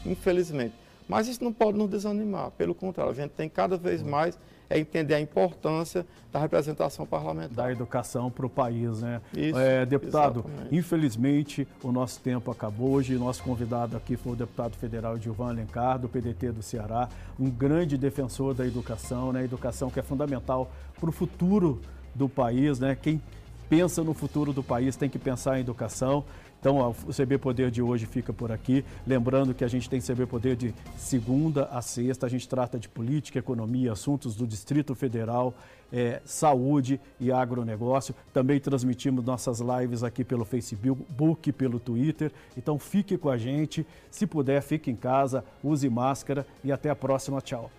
infelizmente. 0.04 0.85
Mas 1.08 1.28
isso 1.28 1.42
não 1.42 1.52
pode 1.52 1.78
nos 1.78 1.88
desanimar, 1.88 2.50
pelo 2.52 2.74
contrário, 2.74 3.12
a 3.12 3.14
gente 3.14 3.30
tem 3.30 3.48
cada 3.48 3.76
vez 3.76 4.02
mais 4.02 4.38
é 4.68 4.78
entender 4.78 5.14
a 5.14 5.20
importância 5.20 6.04
da 6.32 6.40
representação 6.40 7.06
parlamentar. 7.06 7.66
Da 7.66 7.72
educação 7.72 8.30
para 8.30 8.46
o 8.46 8.50
país, 8.50 9.00
né? 9.00 9.20
Isso, 9.32 9.58
é, 9.58 9.86
deputado, 9.86 10.40
exatamente. 10.40 10.76
infelizmente 10.76 11.68
o 11.82 11.92
nosso 11.92 12.20
tempo 12.20 12.50
acabou 12.50 12.90
hoje. 12.90 13.14
Nosso 13.14 13.42
convidado 13.42 13.96
aqui 13.96 14.16
foi 14.16 14.32
o 14.32 14.36
deputado 14.36 14.76
federal 14.76 15.16
Gilvan 15.18 15.50
Alencar, 15.50 15.98
do 15.98 16.08
PDT 16.08 16.52
do 16.52 16.62
Ceará, 16.62 17.08
um 17.38 17.48
grande 17.48 17.96
defensor 17.96 18.54
da 18.54 18.66
educação, 18.66 19.32
né? 19.32 19.44
Educação 19.44 19.90
que 19.90 20.00
é 20.00 20.02
fundamental 20.02 20.70
para 20.98 21.08
o 21.08 21.12
futuro 21.12 21.80
do 22.14 22.28
país, 22.28 22.80
né? 22.80 22.96
Quem 23.00 23.20
pensa 23.68 24.02
no 24.02 24.14
futuro 24.14 24.52
do 24.52 24.62
país 24.62 24.96
tem 24.96 25.08
que 25.08 25.18
pensar 25.18 25.58
em 25.58 25.60
educação. 25.60 26.24
Então, 26.66 26.92
o 27.06 27.12
CB 27.12 27.38
Poder 27.38 27.70
de 27.70 27.80
hoje 27.80 28.06
fica 28.06 28.32
por 28.32 28.50
aqui. 28.50 28.84
Lembrando 29.06 29.54
que 29.54 29.62
a 29.62 29.68
gente 29.68 29.88
tem 29.88 30.00
CB 30.00 30.26
Poder 30.26 30.56
de 30.56 30.74
segunda 30.96 31.66
a 31.66 31.80
sexta. 31.80 32.26
A 32.26 32.28
gente 32.28 32.48
trata 32.48 32.76
de 32.76 32.88
política, 32.88 33.38
economia, 33.38 33.92
assuntos 33.92 34.34
do 34.34 34.44
Distrito 34.44 34.92
Federal, 34.92 35.54
é, 35.92 36.20
saúde 36.24 37.00
e 37.20 37.30
agronegócio. 37.30 38.16
Também 38.32 38.58
transmitimos 38.58 39.24
nossas 39.24 39.60
lives 39.60 40.02
aqui 40.02 40.24
pelo 40.24 40.44
Facebook, 40.44 41.52
pelo 41.52 41.78
Twitter. 41.78 42.32
Então, 42.58 42.80
fique 42.80 43.16
com 43.16 43.30
a 43.30 43.38
gente. 43.38 43.86
Se 44.10 44.26
puder, 44.26 44.60
fique 44.60 44.90
em 44.90 44.96
casa, 44.96 45.44
use 45.62 45.88
máscara 45.88 46.44
e 46.64 46.72
até 46.72 46.90
a 46.90 46.96
próxima. 46.96 47.40
Tchau. 47.40 47.70